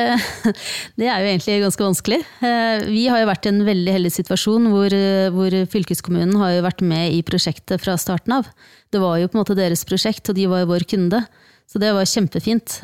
det, 1.00 1.08
er 1.08 1.22
jo 1.22 1.30
egentlig 1.30 1.60
ganske 1.62 1.86
vanskelig. 1.86 2.18
Eh, 2.44 2.84
vi 2.90 3.06
har 3.08 3.22
jo 3.22 3.30
vært 3.30 3.48
i 3.48 3.52
en 3.54 3.62
veldig 3.68 3.94
heldig 3.96 4.12
situasjon 4.12 4.68
hvor, 4.74 4.92
eh, 4.92 5.30
hvor, 5.32 5.56
fylkeskommunen 5.72 6.36
har 6.42 6.58
jo 6.58 6.66
vært 6.66 6.84
med 6.84 7.16
i 7.16 7.22
prosjektet 7.24 7.80
fra 7.84 7.96
starten 8.02 8.36
av. 8.42 8.50
Det 8.92 9.00
var 9.00 9.22
jo 9.22 9.30
på 9.30 9.38
en 9.38 9.44
måte 9.46 9.56
deres 9.56 9.86
prosjekt, 9.88 10.28
og 10.28 10.36
de 10.36 10.50
var 10.52 10.66
jo 10.66 10.72
vår 10.74 10.88
kunde. 10.92 11.24
Så 11.68 11.80
det 11.84 11.94
var 11.96 12.08
kjempefint. 12.08 12.78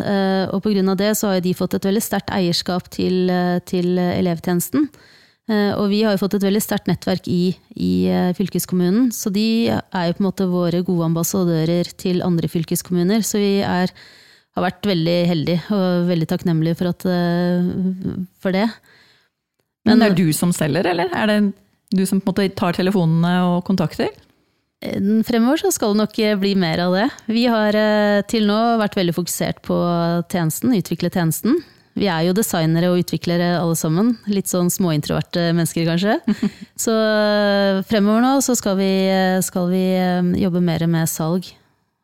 Og 0.51 0.57
pga. 0.59 0.95
det 0.99 1.13
så 1.15 1.29
har 1.31 1.37
de 1.39 1.53
fått 1.55 1.77
et 1.77 1.85
veldig 1.87 2.01
sterkt 2.03 2.33
eierskap 2.35 2.89
til, 2.91 3.31
til, 3.63 3.95
elevtjenesten. 3.95 4.89
Og 5.51 5.89
vi 5.91 5.97
har 6.05 6.13
jo 6.15 6.21
fått 6.21 6.37
et 6.37 6.45
veldig 6.45 6.61
sterkt 6.63 6.85
nettverk 6.87 7.25
i, 7.27 7.51
i, 7.75 8.07
fylkeskommunen, 8.37 9.09
så 9.11 9.27
de 9.33 9.67
er 9.67 10.05
jo 10.07 10.13
på 10.15 10.23
en 10.23 10.27
måte 10.29 10.47
våre 10.47 10.79
gode 10.87 11.09
ambassadører 11.09 11.89
til 11.99 12.23
andre 12.23 12.47
fylkeskommuner. 12.47 13.25
Så 13.27 13.41
vi 13.41 13.57
er 13.59 13.91
har 14.53 14.65
vært 14.67 14.85
veldig 14.85 15.17
heldige 15.29 15.61
og 15.73 16.09
veldig 16.09 16.27
takknemlige 16.29 16.77
for, 16.79 16.93
at, 16.93 17.05
eh, 17.09 17.71
for 18.41 18.55
det. 18.55 18.67
Men, 19.83 19.97
Men 19.97 20.05
er 20.05 20.13
det 20.13 20.27
du 20.27 20.35
som 20.35 20.53
selger, 20.55 20.87
eller 20.93 21.09
er 21.11 21.31
det 21.31 21.39
du 21.93 22.05
som 22.09 22.21
på 22.21 22.29
en 22.29 22.33
måte 22.33 22.57
tar 22.57 22.77
telefonene 22.77 23.33
og 23.49 23.63
kontakter? 23.67 24.13
Eh, 24.85 24.99
fremover 25.25 25.63
så 25.63 25.73
skal 25.73 25.93
det 25.93 26.03
nok 26.03 26.19
bli 26.43 26.53
mer 26.59 26.85
av 26.85 26.97
det. 26.99 27.07
Vi 27.33 27.47
har 27.49 27.77
eh, 27.77 28.21
til 28.29 28.45
nå 28.49 28.59
vært 28.81 28.97
veldig 28.99 29.17
fokusert 29.17 29.63
på 29.65 29.77
tjenesten, 30.29 30.77
utvikle 30.77 31.11
tjenesten. 31.13 31.57
Vi 31.93 32.07
er 32.09 32.23
jo 32.25 32.33
designere 32.33 32.89
og 32.89 33.03
utviklere 33.03 33.51
alle 33.59 33.75
sammen. 33.77 34.15
Litt 34.25 34.49
sånn 34.49 34.71
småintroverte 34.73 35.51
mennesker, 35.53 35.85
kanskje. 35.85 36.17
Så 36.83 36.93
eh, 36.93 37.81
fremover 37.89 38.23
nå 38.25 38.31
så 38.41 38.55
skal 38.57 38.79
vi, 38.79 38.91
skal 39.45 39.69
vi 39.69 39.83
jobbe 40.41 40.63
mer 40.63 40.87
med 40.89 41.09
salg. 41.11 41.51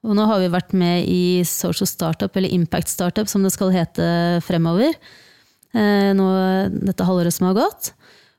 Og 0.06 0.13
nå 0.15 0.28
har 0.30 0.39
vi 0.39 0.52
vært 0.54 0.75
med 0.78 1.10
i 1.12 1.41
Social 1.47 1.89
Startup, 1.89 2.32
eller 2.32 2.54
Impact 2.56 2.91
Startup 2.91 3.28
som 3.28 3.43
det 3.43 3.52
skal 3.52 3.73
hete 3.73 4.06
fremover. 4.45 4.93
Nå, 5.75 6.28
dette 6.71 7.06
halvåret 7.06 7.36
som 7.36 7.49
har 7.49 7.58
gått. 7.58 7.89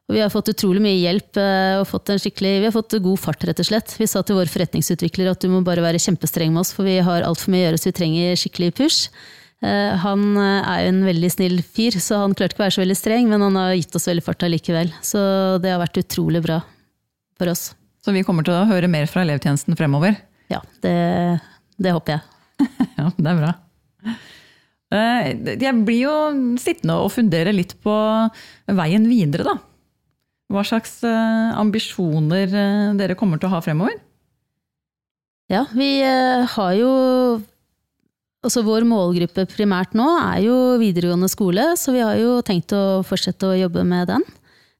Og 0.09 0.17
vi 0.17 0.23
har 0.25 0.33
fått 0.33 0.49
utrolig 0.51 0.81
mye 0.83 0.97
hjelp 0.99 1.39
og 1.39 1.85
fått 1.87 2.11
en 2.11 2.19
skikkelig, 2.19 2.55
vi 2.65 2.67
har 2.67 2.75
fått 2.75 2.97
god 3.05 3.21
fart, 3.21 3.45
rett 3.47 3.61
og 3.63 3.69
slett. 3.69 3.93
Vi 4.01 4.09
sa 4.11 4.25
til 4.27 4.41
vår 4.41 4.49
forretningsutvikler 4.51 5.29
at 5.31 5.45
du 5.45 5.53
må 5.53 5.61
bare 5.67 5.85
være 5.85 6.01
kjempestreng 6.03 6.51
med 6.51 6.65
oss, 6.65 6.73
for 6.75 6.89
vi 6.89 6.97
har 7.05 7.29
altfor 7.29 7.53
mye 7.53 7.61
å 7.61 7.69
gjøre, 7.69 7.83
så 7.83 7.91
vi 7.91 7.99
trenger 8.01 8.41
skikkelig 8.41 8.73
push. 8.81 9.13
Eh, 9.61 9.95
han 10.01 10.23
eh, 10.41 10.65
er 10.65 10.85
jo 10.87 10.93
en 10.95 11.03
veldig 11.05 11.31
snill 11.35 11.59
fyr, 11.61 11.99
så 12.01 12.23
han 12.23 12.35
klarte 12.37 12.55
ikke 12.55 12.63
å 12.63 12.67
være 12.67 12.77
så 12.79 12.83
veldig 12.83 12.97
streng, 12.97 13.29
men 13.29 13.45
han 13.45 13.59
har 13.61 13.77
gitt 13.77 13.97
oss 13.97 14.09
veldig 14.09 14.25
fart 14.25 14.45
allikevel. 14.47 14.93
Så 15.05 15.21
det 15.61 15.75
har 15.75 15.83
vært 15.83 16.01
utrolig 16.01 16.41
bra 16.47 16.63
for 17.41 17.53
oss. 17.53 17.71
Så 18.01 18.15
vi 18.17 18.25
kommer 18.25 18.47
til 18.47 18.57
å 18.57 18.67
høre 18.69 18.89
mer 18.89 19.09
fra 19.11 19.25
elevtjenesten 19.27 19.77
fremover? 19.77 20.17
Ja, 20.51 20.63
det, 20.85 20.97
det 21.77 21.93
håper 21.93 22.17
jeg. 22.17 22.23
ja, 22.99 23.11
det 23.13 23.33
er 23.35 23.41
bra. 23.43 23.53
Eh, 24.91 25.27
jeg 25.61 25.85
blir 25.85 26.01
jo 26.07 26.15
sittende 26.61 26.97
og 27.05 27.13
fundere 27.13 27.53
litt 27.55 27.77
på 27.85 27.97
veien 28.81 29.05
videre, 29.11 29.45
da. 29.53 29.59
Hva 30.51 30.65
slags 30.67 30.97
ambisjoner 31.07 32.51
dere 32.99 33.15
kommer 33.15 33.39
til 33.39 33.47
å 33.47 33.53
ha 33.53 33.61
fremover? 33.63 34.01
Ja, 35.47 35.61
vi 35.71 36.01
har 36.03 36.73
jo 36.75 36.89
Altså 38.41 38.63
Vår 38.65 38.87
målgruppe 38.89 39.45
primært 39.51 39.93
nå 39.97 40.07
er 40.17 40.39
jo 40.47 40.55
videregående 40.81 41.29
skole, 41.29 41.75
så 41.77 41.93
vi 41.93 42.01
har 42.01 42.17
jo 42.17 42.39
tenkt 42.45 42.73
å 42.73 43.03
fortsette 43.05 43.51
å 43.51 43.59
jobbe 43.59 43.85
med 43.85 44.09
den. 44.09 44.25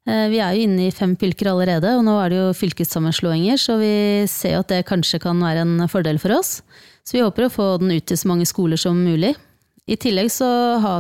Eh, 0.09 0.29
vi 0.33 0.41
er 0.41 0.57
jo 0.57 0.65
inne 0.65 0.87
i 0.87 0.95
fem 0.95 1.13
fylker 1.21 1.51
allerede, 1.53 1.93
og 1.99 2.07
nå 2.07 2.15
er 2.23 2.33
det 2.33 2.39
jo 2.39 2.55
fylkessammenslåinger, 2.57 3.61
så 3.61 3.77
vi 3.83 3.93
ser 4.33 4.57
at 4.63 4.73
det 4.73 4.87
kanskje 4.89 5.21
kan 5.21 5.45
være 5.45 5.67
en 5.67 5.85
fordel 5.93 6.17
for 6.23 6.39
oss. 6.39 6.63
Så 7.05 7.19
vi 7.19 7.25
håper 7.25 7.47
å 7.47 7.53
få 7.53 7.69
den 7.83 7.93
ut 7.93 8.09
til 8.09 8.17
så 8.17 8.31
mange 8.33 8.49
skoler 8.49 8.81
som 8.81 8.97
mulig. 8.97 9.35
I 9.91 9.97
tillegg 9.99 10.29
så 10.31 10.47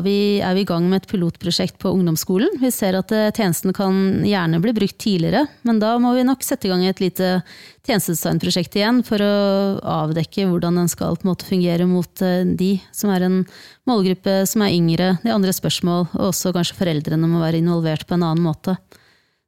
vi, 0.03 0.41
er 0.43 0.57
vi 0.57 0.65
i 0.65 0.67
gang 0.67 0.89
med 0.91 1.05
et 1.05 1.11
pilotprosjekt 1.13 1.77
på 1.79 1.93
ungdomsskolen. 1.95 2.57
Vi 2.59 2.73
ser 2.75 2.97
at 2.99 3.13
eh, 3.15 3.29
tjenesten 3.31 3.71
kan 3.77 4.25
gjerne 4.27 4.59
bli 4.63 4.73
brukt 4.75 4.99
tidligere, 4.99 5.45
men 5.63 5.79
da 5.79 5.93
må 6.03 6.11
vi 6.17 6.25
nok 6.27 6.43
sette 6.43 6.67
i 6.67 6.73
gang 6.73 6.83
et 6.89 7.03
lite 7.03 7.29
tjenestedesignprosjekt 7.87 8.75
igjen 8.81 9.05
for 9.07 9.23
å 9.23 9.31
avdekke 10.03 10.49
hvordan 10.51 10.81
den 10.83 10.91
skal 10.91 11.15
måte 11.23 11.47
fungere 11.47 11.87
mot 11.87 12.25
eh, 12.27 12.43
de 12.43 12.73
som 12.91 13.15
er 13.15 13.29
en 13.29 13.39
målgruppe 13.87 14.41
som 14.51 14.67
er 14.67 14.75
yngre, 14.75 15.13
de 15.23 15.35
andre 15.37 15.55
spørsmål, 15.55 16.09
og 16.11 16.27
også 16.33 16.51
kanskje 16.57 16.81
foreldrene 16.83 17.31
må 17.31 17.45
være 17.45 17.63
involvert 17.63 18.09
på 18.11 18.19
en 18.19 18.27
annen 18.27 18.43
måte. 18.43 18.75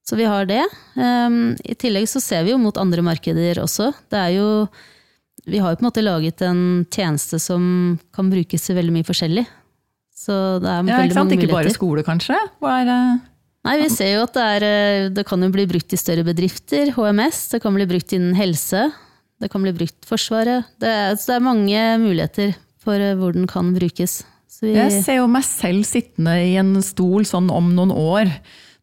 Så 0.07 0.19
vi 0.19 0.27
har 0.27 0.47
det. 0.47 0.63
Ehm, 0.99 1.57
I 1.63 1.75
tillegg 1.79 2.07
så 2.11 2.23
ser 2.23 2.47
vi 2.47 2.55
jo 2.55 2.63
mot 2.63 2.79
andre 2.79 3.03
markeder 3.07 3.59
også. 3.63 3.91
Det 4.11 4.19
er 4.19 4.33
jo 4.39 4.49
vi 5.49 5.59
har 5.59 5.73
jo 5.73 5.81
på 5.81 5.85
en 5.85 5.89
måte 5.89 6.05
laget 6.05 6.43
en 6.47 6.63
tjeneste 6.93 7.41
som 7.43 7.99
kan 8.15 8.31
brukes 8.31 8.69
til 8.69 8.79
veldig 8.79 8.95
mye 8.95 9.07
forskjellig. 9.07 9.45
Så 10.23 10.35
det 10.63 10.71
er 10.71 10.81
ja, 10.87 10.99
veldig 11.03 11.19
mange 11.19 11.31
muligheter. 11.35 11.49
Ikke 11.49 11.57
bare 11.57 11.75
skole, 11.75 12.05
kanskje? 12.07 12.39
Er, 12.63 12.91
Nei, 13.67 13.77
vi 13.81 13.89
ser 13.91 14.13
jo 14.17 14.27
at 14.27 14.37
det, 14.37 14.49
er, 14.57 14.67
eh, 14.67 15.09
det 15.15 15.25
kan 15.27 15.43
jo 15.43 15.51
bli 15.55 15.67
brukt 15.71 15.95
i 15.95 15.99
større 15.99 16.25
bedrifter. 16.27 16.93
HMS. 16.95 17.49
Det 17.55 17.63
kan 17.65 17.75
bli 17.75 17.89
brukt 17.91 18.15
innen 18.15 18.37
helse. 18.39 18.89
Det 19.43 19.51
kan 19.51 19.65
bli 19.65 19.75
brukt 19.75 20.07
Forsvaret. 20.07 20.69
Det 20.83 20.91
er, 20.91 21.17
så 21.19 21.33
det 21.33 21.39
er 21.39 21.49
mange 21.49 21.87
muligheter 22.03 22.55
for 22.83 23.03
eh, 23.03 23.17
hvor 23.19 23.35
den 23.35 23.49
kan 23.51 23.73
brukes. 23.75 24.21
Vi, 24.63 24.77
jeg 24.77 25.03
ser 25.03 25.19
jo 25.19 25.31
meg 25.31 25.43
selv 25.43 25.83
sittende 25.89 26.37
i 26.39 26.55
en 26.61 26.77
stol 26.87 27.27
sånn 27.27 27.49
om 27.51 27.73
noen 27.75 27.91
år 27.91 28.31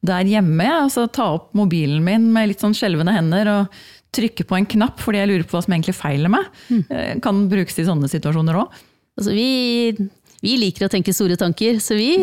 der 0.04 0.28
hjemme. 0.28 0.68
Altså 0.68 1.06
ta 1.08 1.30
opp 1.38 1.54
mobilen 1.56 2.04
min 2.04 2.28
med 2.36 2.52
litt 2.52 2.64
sånn 2.64 2.76
skjelvende 2.76 3.16
hender 3.16 3.52
og 3.54 3.80
trykke 4.16 4.46
på 4.48 4.58
en 4.58 4.70
knapp 4.70 5.02
fordi 5.04 5.22
jeg 5.22 5.32
lurer 5.32 5.48
på 5.48 5.58
hva 5.58 5.66
som 5.66 5.76
egentlig 5.76 5.98
feiler 5.98 6.32
meg. 6.34 6.48
Mm. 6.70 7.20
Kan 7.26 7.44
brukes 7.52 7.78
i 7.82 7.88
sånne 7.88 8.10
situasjoner 8.12 8.58
òg. 8.62 8.80
Altså, 9.20 9.34
vi, 9.36 10.10
vi, 10.40 10.54
liker 10.62 10.88
å 10.88 10.92
tenke 10.92 11.14
store 11.16 11.36
tanker, 11.40 11.82
så 11.84 11.98
vi 12.00 12.14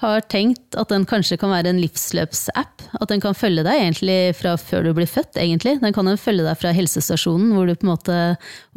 har 0.00 0.24
tenkt 0.32 0.78
at 0.80 0.92
den 0.92 1.04
kanskje 1.08 1.36
kan 1.40 1.52
være 1.52 1.74
en 1.74 1.82
livsløpsapp. 1.82 2.86
At 2.96 3.12
den 3.12 3.20
kan 3.22 3.36
følge 3.36 3.66
deg 3.66 3.82
egentlig 3.82 4.18
fra 4.38 4.54
før 4.60 4.88
du 4.88 4.94
blir 4.96 5.10
født, 5.10 5.36
egentlig. 5.42 5.76
Den 5.82 5.96
kan 5.96 6.08
følge 6.20 6.46
deg 6.46 6.56
fra 6.62 6.72
helsestasjonen 6.76 7.52
hvor 7.56 7.68
du 7.68 7.76
på 7.76 7.86
en 7.88 7.92
måte, 7.92 8.18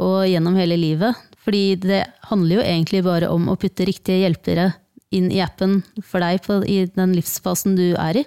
og 0.01 0.19
gjennom 0.27 0.59
hele 0.59 0.79
livet. 0.79 1.25
Fordi 1.45 1.63
det 1.81 2.03
handler 2.29 2.59
jo 2.59 2.67
egentlig 2.67 3.05
bare 3.07 3.31
om 3.31 3.47
å 3.49 3.57
putte 3.59 3.87
riktige 3.87 4.25
hjelpere 4.25 4.73
inn 5.15 5.31
i 5.33 5.39
appen 5.41 5.79
for 6.05 6.21
deg 6.21 6.43
på, 6.45 6.59
i 6.67 6.83
den 6.93 7.15
livsfasen 7.17 7.79
du 7.79 7.87
er 7.95 8.21
i. 8.21 8.25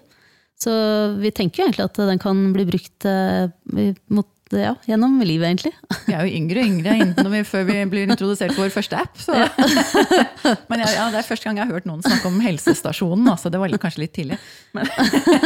Så 0.62 0.72
vi 1.18 1.33
tenker 1.35 1.62
jo 1.62 1.66
egentlig 1.68 1.88
at 1.88 1.98
den 2.12 2.20
kan 2.22 2.44
bli 2.55 2.66
brukt 2.68 3.07
eh, 3.09 3.51
mot, 4.12 4.29
ja, 4.53 4.75
gjennom 4.87 5.16
livet, 5.25 5.48
egentlig. 5.48 5.72
Vi 6.07 6.14
er 6.14 6.27
jo 6.29 6.37
yngre 6.38 6.62
og 6.62 6.68
yngre 6.75 7.25
vi, 7.33 7.40
før 7.48 7.64
vi 7.70 7.79
blir 7.88 8.11
introdusert 8.11 8.53
for 8.53 8.66
vår 8.66 8.75
første 8.75 9.01
app. 9.01 9.16
Ja. 9.33 9.48
Men 10.70 10.85
ja, 10.85 11.09
det 11.14 11.22
er 11.22 11.27
første 11.27 11.48
gang 11.48 11.59
jeg 11.59 11.70
har 11.70 11.79
hørt 11.79 11.88
noen 11.88 12.05
snakke 12.05 12.29
om 12.29 12.38
helsestasjonen. 12.44 13.33
Altså, 13.33 13.51
det 13.53 13.62
var 13.62 13.75
kanskje 13.83 14.05
litt 14.05 14.14
tidlig. 14.18 14.38
Men 14.77 14.90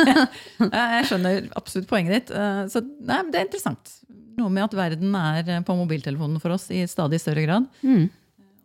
jeg 0.80 1.08
skjønner 1.08 1.48
absolutt 1.56 1.88
poenget 1.90 2.18
ditt. 2.18 2.34
Eh, 2.34 2.62
så 2.72 2.82
nei, 2.82 3.22
det 3.30 3.40
er 3.40 3.48
interessant. 3.48 3.96
Noe 4.36 4.52
med 4.52 4.66
at 4.66 4.76
verden 4.76 5.16
er 5.16 5.64
på 5.64 5.78
mobiltelefonen 5.78 6.42
for 6.42 6.58
oss 6.58 6.68
i 6.74 6.82
stadig 6.90 7.22
større 7.22 7.46
grad. 7.46 7.70
Mm. 7.86 8.08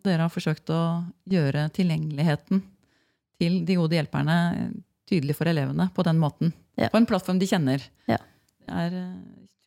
Dere 0.01 0.25
har 0.25 0.33
forsøkt 0.33 0.73
å 0.73 0.81
gjøre 1.29 1.69
tilgjengeligheten 1.75 2.65
til 3.41 3.61
de 3.65 3.77
gode 3.77 3.97
hjelperne 3.97 4.37
tydelig 5.11 5.37
for 5.37 5.51
elevene 5.51 5.89
på 5.95 6.05
den 6.07 6.19
måten. 6.21 6.53
Ja. 6.79 6.89
På 6.91 7.01
en 7.01 7.07
plattform 7.09 7.39
de 7.41 7.49
kjenner. 7.49 7.83
Ja. 8.09 8.21
Det 8.63 8.83
er 8.85 8.99
eh, 9.01 9.17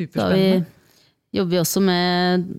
superspennende. 0.01 0.65
Da 0.65 1.39
jobber 1.39 1.57
vi 1.57 1.61
også 1.61 1.83
med 1.85 2.55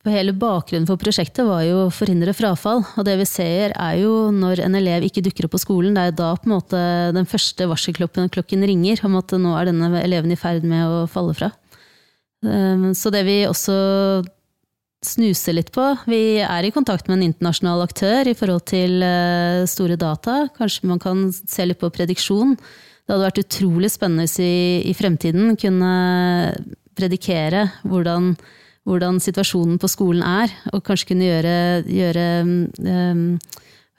for 0.00 0.14
Hele 0.14 0.32
bakgrunnen 0.32 0.88
for 0.88 0.96
prosjektet 1.00 1.44
var 1.44 1.60
jo 1.66 1.82
å 1.84 1.92
forhindre 1.92 2.32
frafall. 2.32 2.80
Og 2.96 3.04
det 3.04 3.18
vi 3.20 3.26
ser 3.28 3.74
er 3.76 3.98
jo 4.00 4.30
når 4.32 4.62
en 4.64 4.78
elev 4.78 5.04
ikke 5.04 5.20
dukker 5.26 5.44
opp 5.44 5.52
på 5.58 5.60
skolen, 5.60 5.96
det 5.96 6.06
er 6.08 6.14
da 6.16 6.30
på 6.40 6.48
en 6.48 6.54
måte 6.54 6.80
den 7.12 7.28
første 7.28 7.66
varselklokken 7.68 8.64
ringer 8.70 9.02
om 9.04 9.18
at 9.20 9.34
nå 9.36 9.52
er 9.58 9.68
denne 9.68 9.90
eleven 10.00 10.32
i 10.32 10.38
ferd 10.40 10.64
med 10.64 10.86
å 10.88 11.02
falle 11.10 11.36
fra. 11.36 11.50
Ehm, 12.48 12.94
så 12.96 13.12
det 13.12 13.26
vi 13.28 13.42
også 13.44 13.76
snuse 15.04 15.54
litt 15.54 15.70
på. 15.72 15.84
Vi 16.10 16.40
er 16.44 16.66
i 16.66 16.72
kontakt 16.74 17.08
med 17.08 17.18
en 17.18 17.28
internasjonal 17.30 17.82
aktør 17.86 18.28
i 18.28 18.36
forhold 18.36 18.66
til 18.68 19.00
eh, 19.04 19.64
store 19.70 19.96
data. 20.00 20.44
Kanskje 20.56 20.90
man 20.90 21.00
kan 21.00 21.28
se 21.32 21.66
litt 21.66 21.80
på 21.80 21.90
prediksjon. 21.94 22.56
Det 22.56 23.14
hadde 23.14 23.26
vært 23.26 23.42
utrolig 23.42 23.90
spennende 23.90 24.26
hvis 24.26 24.38
vi 24.42 24.52
i 24.90 24.94
fremtiden 24.94 25.56
kunne 25.58 25.92
predikere 27.00 27.64
hvordan, 27.88 28.34
hvordan 28.88 29.22
situasjonen 29.24 29.80
på 29.80 29.88
skolen 29.90 30.22
er, 30.26 30.52
og 30.74 30.84
kanskje 30.86 31.08
kunne 31.08 31.30
gjøre, 31.30 31.56
gjøre 31.88 32.26
um, 32.44 33.24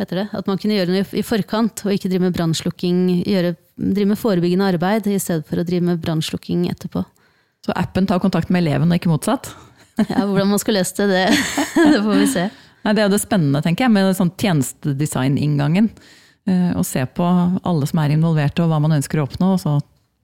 At 0.02 0.48
man 0.48 0.58
kunne 0.58 0.78
gjøre 0.78 0.94
noe 0.94 1.06
i 1.18 1.26
forkant, 1.26 1.84
og 1.86 1.94
ikke 1.94 2.10
drive 2.10 2.24
med 2.24 2.34
brannslukking. 2.38 3.02
Drive 3.26 4.08
med 4.10 4.18
forebyggende 4.18 4.70
arbeid 4.74 5.10
i 5.10 5.20
stedet 5.22 5.46
for 5.50 5.62
å 5.62 5.66
drive 5.66 5.86
med 5.92 6.02
brannslukking 6.02 6.70
etterpå. 6.72 7.04
Så 7.66 7.76
appen 7.78 8.08
tar 8.10 8.22
kontakt 8.24 8.50
med 8.50 8.64
eleven, 8.64 8.90
og 8.90 8.98
ikke 8.98 9.12
motsatt? 9.12 9.52
Ja, 10.00 10.24
Hvordan 10.26 10.50
man 10.54 10.62
skal 10.62 10.78
løse 10.80 11.06
det, 11.08 11.08
det, 11.12 11.26
det 11.94 12.02
får 12.06 12.20
vi 12.22 12.28
se. 12.32 12.48
Nei, 12.82 12.94
det 12.96 13.04
er 13.04 13.08
jo 13.10 13.14
det 13.14 13.22
spennende, 13.22 13.62
tenker 13.62 13.86
jeg, 13.86 13.94
med 13.94 14.16
sånn 14.18 14.34
tjenestedesign-inngangen. 14.42 15.92
Eh, 16.50 16.72
å 16.74 16.84
se 16.86 17.04
på 17.06 17.26
alle 17.28 17.90
som 17.90 18.02
er 18.02 18.16
involverte, 18.16 18.64
og 18.64 18.72
hva 18.72 18.80
man 18.82 18.96
ønsker 18.98 19.22
å 19.22 19.28
oppnå, 19.28 19.54
og 19.56 19.62
så 19.62 19.76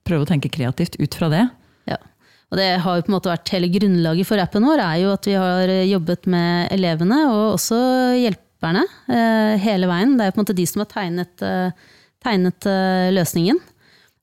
prøve 0.08 0.26
å 0.26 0.30
tenke 0.30 0.50
kreativt 0.50 0.98
ut 0.98 1.14
fra 1.14 1.28
det. 1.30 1.44
Ja. 1.90 1.98
Og 2.50 2.58
det 2.58 2.68
har 2.82 2.98
jo 2.98 3.04
på 3.06 3.12
en 3.12 3.18
måte 3.18 3.30
vært 3.30 3.52
hele 3.54 3.70
grunnlaget 3.70 4.26
for 4.26 4.42
appen 4.42 4.66
vår, 4.66 4.82
er 4.82 5.02
jo 5.04 5.12
at 5.14 5.28
vi 5.28 5.36
har 5.38 5.74
jobbet 5.86 6.26
med 6.32 6.72
elevene, 6.74 7.20
og 7.30 7.44
også 7.52 7.78
hjelperne, 8.18 8.82
eh, 9.06 9.54
hele 9.62 9.90
veien. 9.90 10.16
Det 10.16 10.26
er 10.26 10.32
jo 10.32 10.36
på 10.38 10.42
en 10.42 10.46
måte 10.48 10.58
de 10.58 10.66
som 10.66 10.82
har 10.82 10.90
tegnet, 10.90 11.46
eh, 11.46 11.94
tegnet 12.26 12.66
løsningen. 13.14 13.62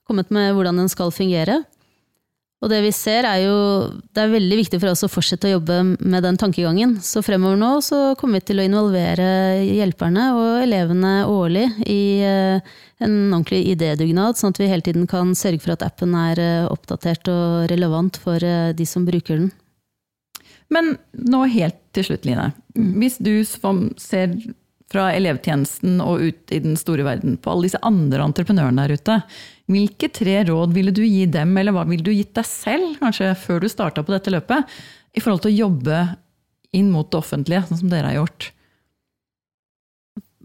Kommet 0.05 0.29
med 0.35 0.51
hvordan 0.53 0.83
den 0.83 0.91
skal 0.91 1.15
fungere. 1.15 1.61
Og 2.65 2.71
det 2.71 2.79
vi 2.81 2.89
ser 2.95 3.27
er 3.29 3.43
jo 3.43 3.57
Det 4.09 4.23
er 4.23 4.31
veldig 4.33 4.57
viktig 4.57 4.79
for 4.81 4.89
oss 4.89 5.05
å 5.05 5.11
fortsette 5.11 5.51
å 5.51 5.55
jobbe 5.59 5.77
med 6.01 6.25
den 6.25 6.39
tankegangen. 6.41 6.97
Så 7.05 7.21
fremover 7.25 7.59
nå 7.61 7.75
så 7.85 7.99
kommer 8.17 8.41
vi 8.41 8.49
til 8.49 8.61
å 8.61 8.65
involvere 8.65 9.27
hjelperne 9.61 10.31
og 10.33 10.63
elevene 10.63 11.13
årlig 11.29 11.67
i 11.85 12.01
eh, 12.25 12.73
en 13.05 13.15
ordentlig 13.27 13.61
idédugnad, 13.75 14.39
sånn 14.39 14.55
at 14.55 14.61
vi 14.63 14.71
hele 14.71 14.85
tiden 14.85 15.05
kan 15.11 15.35
sørge 15.37 15.61
for 15.61 15.75
at 15.75 15.85
appen 15.85 16.15
er 16.17 16.41
eh, 16.41 16.65
oppdatert 16.71 17.29
og 17.29 17.69
relevant 17.69 18.17
for 18.23 18.41
eh, 18.41 18.73
de 18.73 18.89
som 18.89 19.05
bruker 19.05 19.43
den. 19.43 19.51
Men 20.73 20.95
nå 21.13 21.45
helt 21.53 21.77
til 21.93 22.07
slutt, 22.07 22.25
Line. 22.25 22.49
Mm. 22.73 22.93
Hvis 23.03 23.19
du 23.21 23.33
ser 23.45 24.33
fra 24.91 25.09
elevtjenesten 25.13 25.99
og 26.03 26.23
ut 26.23 26.53
i 26.53 26.61
den 26.63 26.77
store 26.79 27.05
verden 27.05 27.37
på 27.41 27.51
alle 27.51 27.67
disse 27.67 27.81
andre 27.85 28.25
entreprenørene 28.25 28.85
der 28.85 28.97
ute, 28.97 29.19
hvilke 29.71 30.11
tre 30.13 30.41
råd 30.47 30.75
ville 30.75 30.93
du 30.93 31.01
gi 31.03 31.25
dem, 31.31 31.55
eller 31.57 31.73
hva 31.73 31.85
ville 31.89 32.05
du 32.05 32.13
gitt 32.13 32.35
deg 32.37 32.45
selv, 32.49 32.99
kanskje 33.01 33.31
før 33.39 33.63
du 33.63 33.69
starta 33.71 34.03
på 34.05 34.13
dette 34.13 34.33
løpet, 34.33 34.69
i 35.15 35.23
forhold 35.23 35.45
til 35.45 35.53
å 35.55 35.61
jobbe 35.65 36.03
inn 36.75 36.91
mot 36.91 37.07
det 37.09 37.17
offentlige, 37.21 37.63
sånn 37.69 37.85
som 37.85 37.91
dere 37.93 38.11
har 38.11 38.19
gjort? 38.19 38.51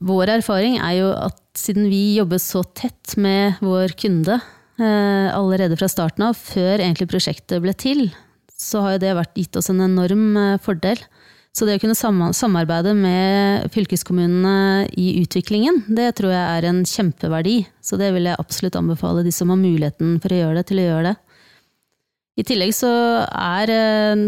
vår 0.01 0.33
erfaring 0.39 0.79
er 0.81 0.97
jo 1.01 1.11
at 1.13 1.39
siden 1.59 1.89
vi 1.93 2.17
jobber 2.17 2.41
så 2.41 2.63
tett 2.77 3.17
med 3.21 3.61
vår 3.65 3.93
kunde 4.01 4.39
eh, 4.39 5.29
allerede 5.35 5.77
fra 5.77 5.91
starten 5.93 6.25
av, 6.31 6.39
før 6.39 6.81
egentlig 6.81 7.11
prosjektet 7.11 7.61
ble 7.63 7.75
til, 7.77 8.07
så 8.51 8.85
har 8.85 8.97
jo 8.97 9.03
det 9.05 9.17
vært, 9.19 9.37
gitt 9.37 9.59
oss 9.61 9.71
en 9.73 9.83
enorm 9.85 10.39
eh, 10.41 10.57
fordel. 10.65 11.03
Så 11.51 11.67
det 11.67 11.81
å 11.81 11.83
kunne 11.83 11.99
samarbeide 11.99 12.93
med 12.95 13.71
fylkeskommunene 13.75 14.87
i 14.95 15.17
utviklingen, 15.19 15.83
det 15.91 16.13
tror 16.21 16.31
jeg 16.31 16.45
er 16.45 16.67
en 16.69 16.85
kjempeverdi. 16.87 17.57
Så 17.83 17.99
det 17.99 18.13
vil 18.15 18.29
jeg 18.31 18.39
absolutt 18.39 18.79
anbefale 18.79 19.25
de 19.27 19.33
som 19.35 19.51
har 19.51 19.59
muligheten 19.59 20.21
for 20.23 20.31
å 20.31 20.39
gjøre 20.39 20.61
det, 20.61 20.67
til 20.69 20.83
å 20.83 20.87
gjøre 20.87 21.11
det. 21.11 21.17
I 22.39 22.47
tillegg 22.47 22.71
så 22.77 22.93
er 23.27 23.73
eh, 23.75 24.23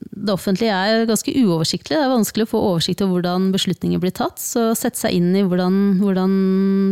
det 0.00 0.32
offentlige 0.32 0.74
er 0.74 1.06
ganske 1.08 1.32
uoversiktlig. 1.42 1.92
Det 1.92 2.00
er 2.00 2.12
vanskelig 2.12 2.46
å 2.46 2.50
få 2.50 2.60
oversikt 2.70 3.02
over 3.04 3.18
hvordan 3.18 3.50
beslutninger 3.54 4.00
blir 4.02 4.14
tatt. 4.16 4.40
Så 4.40 4.70
sette 4.78 4.98
seg 5.00 5.16
inn 5.16 5.30
i 5.36 5.44
hvordan, 5.46 5.76
hvordan 6.00 6.32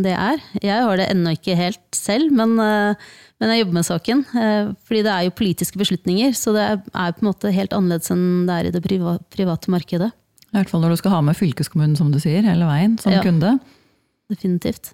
det 0.05 0.13
er. 0.13 0.43
Jeg 0.61 0.85
har 0.85 0.99
det 0.99 1.09
ennå 1.09 1.33
ikke 1.37 1.57
helt 1.57 1.81
selv, 1.97 2.31
men, 2.35 2.55
eh, 2.61 3.09
men, 3.41 3.53
jeg 3.53 3.63
jobber 3.63 3.77
med 3.79 3.89
saken. 3.89 4.23
Eh, 4.29 4.71
fordi 4.85 5.03
det 5.05 5.13
er 5.13 5.27
jo 5.27 5.37
politiske 5.41 5.81
beslutninger, 5.81 6.33
så 6.37 6.53
det 6.55 6.65
er, 6.65 6.81
på 6.85 7.25
en 7.25 7.31
måte 7.31 7.53
helt 7.53 7.75
annerledes 7.75 8.13
enn 8.13 8.25
det 8.49 8.55
er 8.55 8.69
i 8.69 8.73
det 8.75 8.83
private 8.85 9.73
markedet. 9.73 10.11
I 10.49 10.57
hvert 10.57 10.71
fall 10.71 10.81
når 10.81 10.95
du 10.95 11.01
skal 11.01 11.13
ha 11.17 11.21
med 11.25 11.37
fylkeskommunen, 11.37 11.97
som 11.97 12.13
du 12.13 12.17
sier, 12.21 12.45
hele 12.45 12.65
veien 12.69 12.97
som 13.01 13.13
ja, 13.13 13.21
kunde. 13.25 13.57
Definitivt. 14.29 14.93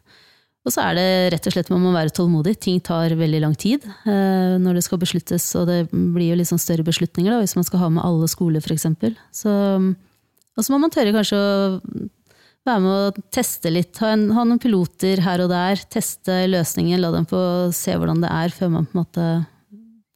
Og 0.65 0.73
så 0.73 0.81
er 0.81 0.97
det 0.97 1.09
rett 1.35 1.47
og 1.47 1.53
slett 1.53 1.69
man 1.69 1.83
må 1.83 1.91
være 1.93 2.13
tålmodig. 2.17 2.55
Ting 2.63 2.79
tar 2.81 3.13
veldig 3.13 3.41
lang 3.43 3.53
tid 3.53 3.85
eh, 3.85 4.55
når 4.61 4.79
det 4.79 4.85
skal 4.87 5.01
besluttes, 5.01 5.45
og 5.59 5.69
det 5.69 5.79
blir 5.93 6.31
jo 6.31 6.39
litt 6.39 6.49
sånn 6.49 6.61
større 6.61 6.85
beslutninger 6.87 7.29
da, 7.29 7.37
hvis 7.43 7.53
man 7.57 7.67
skal 7.67 7.83
ha 7.83 7.91
med 7.93 8.05
alle 8.05 8.29
skoler 8.31 8.65
f.eks. 8.65 8.87
Og 10.55 10.63
så 10.63 10.73
må 10.73 10.79
man 10.81 10.93
tørre 10.93 11.13
kanskje 11.13 11.37
å 11.37 11.49
være 12.65 12.81
med 12.81 12.91
å 12.91 13.25
teste 13.33 13.69
litt, 13.69 13.93
ha, 14.01 14.15
en, 14.15 14.29
ha, 14.33 14.45
noen 14.47 14.61
piloter 14.61 15.21
her 15.21 15.43
og 15.43 15.51
der. 15.53 15.85
Teste 15.91 16.41
løsningen, 16.49 16.97
la 17.03 17.11
dem 17.13 17.27
få 17.29 17.41
se 17.75 17.93
hvordan 17.93 18.23
det 18.25 18.31
er, 18.33 18.55
før 18.55 18.73
man 18.73 18.89
på 18.89 18.97
en 18.97 19.03
måte 19.03 19.27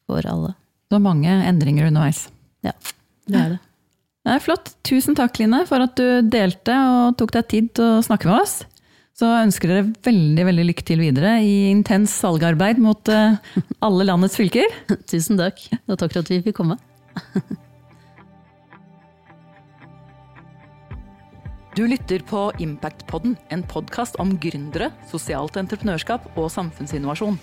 får 0.10 0.30
alle. 0.32 0.56
Så 0.90 1.02
mange 1.04 1.30
endringer 1.46 1.92
underveis. 1.92 2.26
Ja, 2.66 2.74
det 3.30 3.38
er 3.38 3.54
det. 3.54 3.60
Det 4.26 4.34
er 4.34 4.42
flott. 4.44 4.74
Tusen 4.86 5.16
takk, 5.16 5.38
Line, 5.40 5.62
for 5.70 5.86
at 5.86 5.94
du 5.98 6.26
delte 6.26 6.74
og 6.90 7.16
tok 7.22 7.38
deg 7.38 7.48
tid 7.54 7.70
til 7.78 8.00
å 8.00 8.04
snakke 8.06 8.28
med 8.30 8.42
oss. 8.42 8.60
Så 9.20 9.28
ønsker 9.28 9.68
dere 9.68 9.90
veldig 10.08 10.44
veldig 10.48 10.64
lykke 10.70 10.84
til 10.88 11.02
videre 11.04 11.34
i 11.44 11.68
intens 11.74 12.14
salgarbeid 12.22 12.78
mot 12.80 13.10
uh, 13.12 13.36
alle 13.84 14.06
landets 14.08 14.38
fylker. 14.40 14.64
Tusen 15.12 15.36
takk, 15.40 15.60
og 15.90 15.98
takk 16.00 16.14
for 16.14 16.22
at 16.24 16.32
vi 16.32 16.40
fikk 16.46 16.56
komme. 16.62 16.78
du 21.76 21.84
lytter 21.92 22.24
på 22.32 22.48
Impactpodden, 22.64 23.36
en 23.52 23.64
podkast 23.68 24.16
om 24.24 24.40
gründere, 24.40 24.88
sosialt 25.12 25.60
entreprenørskap 25.60 26.32
og 26.40 26.48
samfunnsinnovasjon. 26.56 27.36